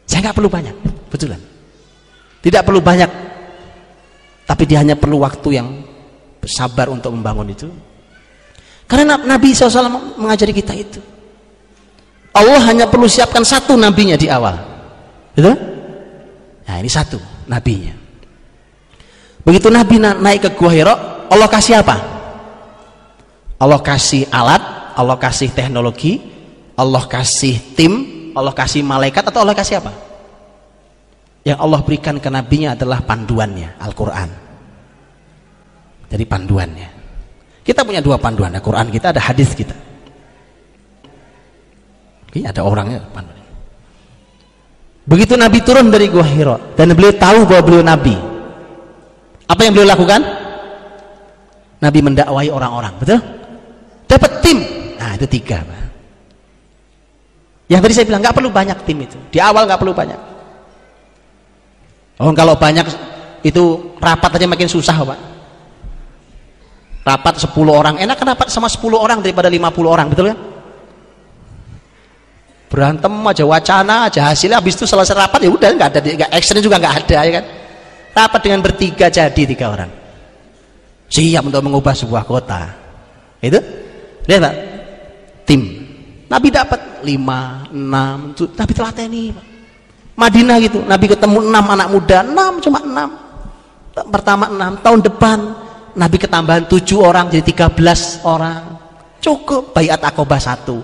[0.06, 0.76] Saya nggak perlu banyak,
[1.10, 1.41] betulan.
[2.45, 3.10] Tidak perlu banyak,
[4.45, 5.68] tapi dia hanya perlu waktu yang
[6.45, 7.68] sabar untuk membangun itu.
[8.86, 11.02] Karena Nabi SAW mengajari kita itu.
[12.36, 14.53] Allah hanya perlu siapkan satu nabinya di awal.
[15.34, 15.57] Betul?
[16.69, 17.18] Nah ini satu
[17.49, 17.95] nabinya.
[19.41, 20.95] Begitu Nabi naik ke Gua Hiro,
[21.30, 21.98] Allah kasih apa?
[23.57, 24.61] Allah kasih alat,
[24.94, 26.22] Allah kasih teknologi,
[26.76, 29.95] Allah kasih tim, Allah kasih malaikat atau Allah kasih apa?
[31.47, 34.29] Yang Allah berikan ke nabinya adalah panduannya, Al-Quran.
[36.11, 36.89] Jadi panduannya.
[37.65, 39.73] Kita punya dua panduan, ada Quran kita, ada hadis kita.
[42.35, 43.39] Ini ada orangnya panduan.
[45.05, 48.17] Begitu Nabi turun dari Gua Hiro dan beliau tahu bahwa beliau Nabi.
[49.45, 50.21] Apa yang beliau lakukan?
[51.77, 53.21] Nabi mendakwai orang-orang, betul?
[54.09, 54.57] Dapat tim.
[54.97, 55.84] Nah, itu tiga, Pak.
[57.65, 59.17] Yang tadi saya bilang nggak perlu banyak tim itu.
[59.33, 60.19] Di awal nggak perlu banyak.
[62.21, 62.85] Oh kalau banyak
[63.41, 65.19] itu rapat aja makin susah pak.
[67.05, 67.95] rapat 10 orang.
[68.01, 70.39] Enak kan rapat sama 10 orang daripada 50 orang betul kan?
[72.65, 74.25] Berantem aja wacana aja.
[74.25, 77.31] Hasilnya habis itu selesai rapat ya udah nggak ada nggak action juga nggak ada ya
[77.41, 77.45] kan?
[78.15, 79.91] Rapat dengan bertiga jadi tiga orang.
[81.05, 82.73] Siap untuk mengubah sebuah kota.
[83.37, 83.61] Itu?
[84.25, 84.55] Lihat pak.
[85.45, 85.84] Tim
[86.35, 89.31] Nabi dapat lima enam Nabi telateni
[90.19, 93.09] Madinah gitu Nabi ketemu enam anak muda enam cuma enam.
[94.11, 95.39] Pertama enam tahun depan
[95.95, 98.75] Nabi ketambahan tujuh orang jadi tiga belas orang.
[99.23, 100.83] Cukup bayat akobah satu.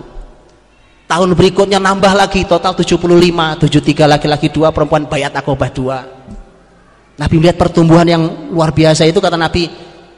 [1.04, 6.00] Tahun berikutnya nambah lagi total 75 73 laki-laki dua perempuan bayat akobah dua.
[7.20, 9.68] Nabi melihat pertumbuhan yang luar biasa itu kata Nabi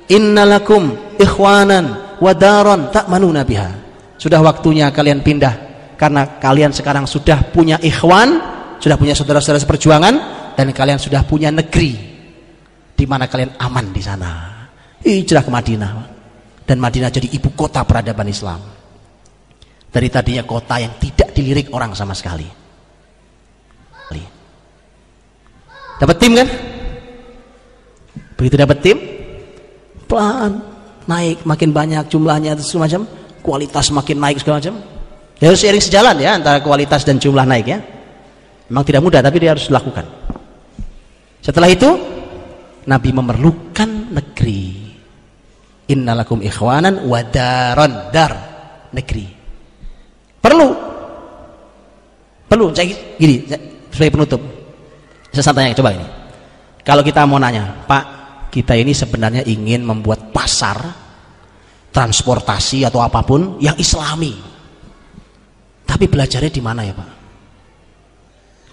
[0.07, 3.84] innalakum ikhwanan wadaron tak manu nabiha
[4.25, 5.77] sudah waktunya kalian pindah.
[6.01, 8.41] Karena kalian sekarang sudah punya ikhwan
[8.81, 10.15] sudah punya saudara-saudara seperjuangan
[10.57, 11.93] dan kalian sudah punya negeri
[12.97, 14.31] di mana kalian aman di sana.
[15.05, 15.93] Hijrah ke Madinah.
[16.65, 18.61] Dan Madinah jadi ibu kota peradaban Islam.
[19.93, 22.65] Dari tadinya kota yang tidak dilirik orang sama sekali.
[25.95, 26.49] Dapat tim kan?
[28.35, 28.99] Begitu dapat tim
[30.11, 30.59] pelan.
[31.05, 33.03] Naik makin banyak jumlahnya segala macam
[33.45, 34.81] kualitas makin naik segala macam
[35.37, 37.79] ya harus seiring sejalan ya antara kualitas dan jumlah naik ya
[38.73, 40.09] memang tidak mudah tapi dia harus dilakukan
[41.45, 41.93] setelah itu
[42.89, 44.65] Nabi memerlukan negeri
[45.93, 48.33] innalakum ikhwanan wadaron dar
[48.97, 49.45] negeri
[50.45, 50.69] Perlu.
[52.45, 52.67] Perlu.
[52.77, 53.49] Saya gini,
[53.89, 54.41] sebagai penutup.
[55.33, 56.07] Saya tanya coba ini.
[56.85, 58.05] Kalau kita mau nanya, Pak,
[58.53, 61.04] kita ini sebenarnya ingin membuat pasar
[61.95, 64.35] transportasi atau apa pun yang islami.
[65.87, 67.11] Tapi belajarnya di mana ya, Pak?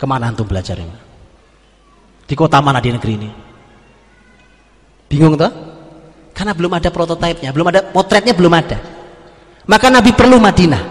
[0.02, 0.98] Ke mana antum belajarnya?
[2.26, 3.30] Di kota mana di negeri ini?
[5.06, 5.52] Bingung tuh?
[6.34, 8.82] Karena belum ada prototipenya, belum ada potretnya belum ada.
[9.70, 10.84] Maka Nabi perlu Madinah.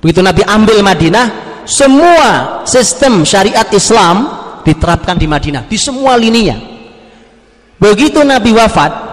[0.00, 1.26] Begitu Nabi ambil Madinah,
[1.68, 4.30] semua sistem syariat Islam
[4.64, 6.56] diterapkan di Madinah, di semua lininya.
[7.76, 9.11] Begitu Nabi wafat,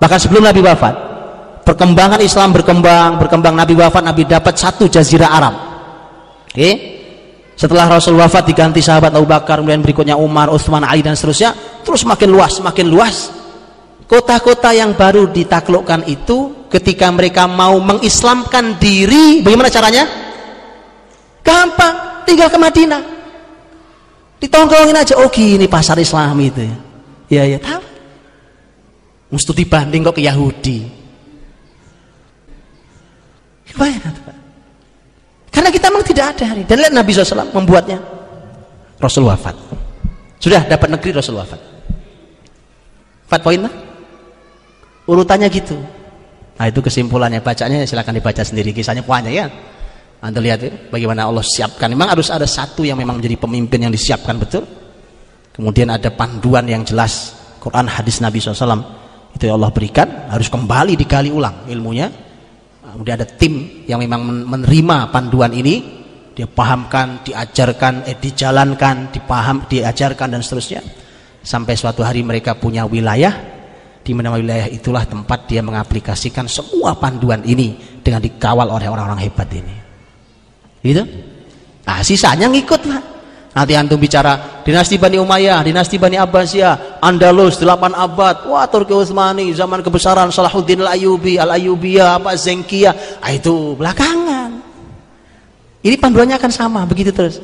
[0.00, 0.94] bahkan sebelum Nabi wafat,
[1.62, 5.54] perkembangan Islam berkembang, berkembang Nabi wafat, Nabi dapat satu jazirah Arab.
[6.50, 6.70] Oke?
[7.54, 11.52] Setelah Rasul wafat diganti sahabat Abu Bakar, kemudian berikutnya Umar, Utsman, Ali dan seterusnya,
[11.84, 13.28] terus makin luas, makin luas.
[14.08, 20.06] Kota-kota yang baru ditaklukkan itu ketika mereka mau mengislamkan diri bagaimana caranya
[21.42, 23.02] gampang tinggal ke Madinah
[24.38, 26.76] ditongkrongin aja oh gini pasar Islam itu ya
[27.42, 27.82] ya, ya tahu
[29.30, 30.78] mesti dibanding kok ke Yahudi.
[35.50, 36.62] Karena kita memang tidak ada hari.
[36.66, 37.98] Dan lihat Nabi SAW membuatnya.
[39.00, 39.56] Rasul wafat.
[40.42, 41.60] Sudah dapat negeri Rasul wafat.
[43.30, 43.72] Empat poin lah
[45.06, 45.78] urutannya gitu.
[46.58, 47.40] Nah itu kesimpulannya.
[47.40, 48.74] Bacanya silakan dibaca sendiri.
[48.74, 49.46] Kisahnya banyak ya.
[50.20, 51.88] Anda lihat ya, bagaimana Allah siapkan.
[51.88, 54.68] Memang harus ada satu yang memang menjadi pemimpin yang disiapkan betul.
[55.56, 57.40] Kemudian ada panduan yang jelas.
[57.60, 58.99] Quran hadis Nabi SAW
[59.40, 62.12] itu yang Allah berikan harus kembali digali ulang ilmunya.
[62.92, 65.96] Kemudian ada tim yang memang menerima panduan ini.
[66.36, 70.84] Dia pahamkan, diajarkan, eh, dijalankan, dipaham, diajarkan dan seterusnya.
[71.40, 73.32] Sampai suatu hari mereka punya wilayah
[74.04, 79.48] di mana wilayah itulah tempat dia mengaplikasikan semua panduan ini dengan dikawal oleh orang-orang hebat
[79.56, 79.76] ini.
[80.84, 81.00] Gitu?
[81.88, 83.19] Nah sisanya ngikut lah
[83.50, 88.46] nanti antum bicara dinasti Bani Umayyah dinasti Bani Abbasiyah Andalus 8 abad.
[88.46, 94.62] Wah Turki Utsmani zaman kebesaran Salahuddin Al-Ayyubi Al-Ayyubiyah apa Zengkiyah ah, itu belakangan.
[95.80, 97.40] Ini panduannya akan sama begitu terus.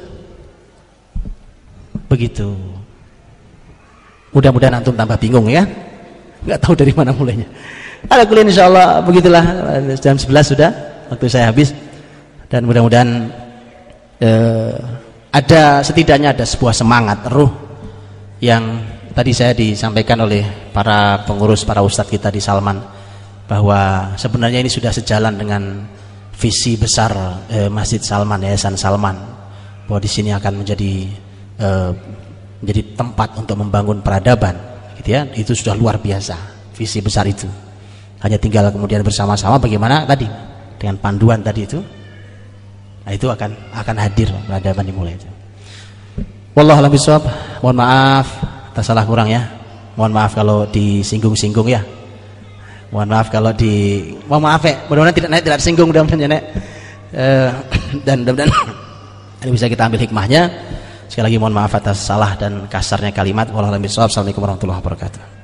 [2.06, 2.54] Begitu.
[4.30, 5.64] Mudah-mudahan antum tambah bingung ya.
[6.44, 7.48] Nggak tahu dari mana mulainya.
[8.06, 9.42] Ada kuliah insya Allah begitulah.
[9.98, 10.70] Jam 11 sudah
[11.10, 11.72] waktu saya habis.
[12.46, 13.32] Dan mudah-mudahan
[14.22, 14.76] eh,
[15.36, 17.52] ada setidaknya ada sebuah semangat ruh
[18.40, 18.80] yang
[19.12, 22.80] tadi saya disampaikan oleh para pengurus para ustadz kita di Salman
[23.44, 25.84] bahwa sebenarnya ini sudah sejalan dengan
[26.32, 27.12] visi besar
[27.52, 29.16] eh, Masjid Salman Yayasan Salman
[29.84, 30.92] bahwa di sini akan menjadi
[31.60, 31.90] eh,
[32.64, 34.56] menjadi tempat untuk membangun peradaban
[35.00, 35.28] gitu ya.
[35.36, 36.36] Itu sudah luar biasa
[36.72, 37.46] visi besar itu.
[38.24, 40.24] Hanya tinggal kemudian bersama-sama bagaimana tadi
[40.80, 41.80] dengan panduan tadi itu
[43.06, 45.30] nah itu akan akan hadir peradaban dimulai itu.
[46.58, 47.22] Wallah alam bisawab
[47.62, 48.26] mohon maaf
[48.74, 49.46] atas salah kurang ya.
[49.94, 51.80] Mohon maaf kalau disinggung-singgung ya.
[52.90, 56.32] Mohon maaf kalau di mohon maaf ya mudah-mudahan tidak naik tidak singgung mudah-mudahan
[57.14, 57.50] eh,
[58.02, 58.50] dan mudah-mudahan
[59.46, 60.42] ini bisa kita ambil hikmahnya.
[61.06, 63.46] Sekali lagi mohon maaf atas salah dan kasarnya kalimat.
[63.54, 65.35] Wassalamualaikum warahmatullahi wabarakatuh.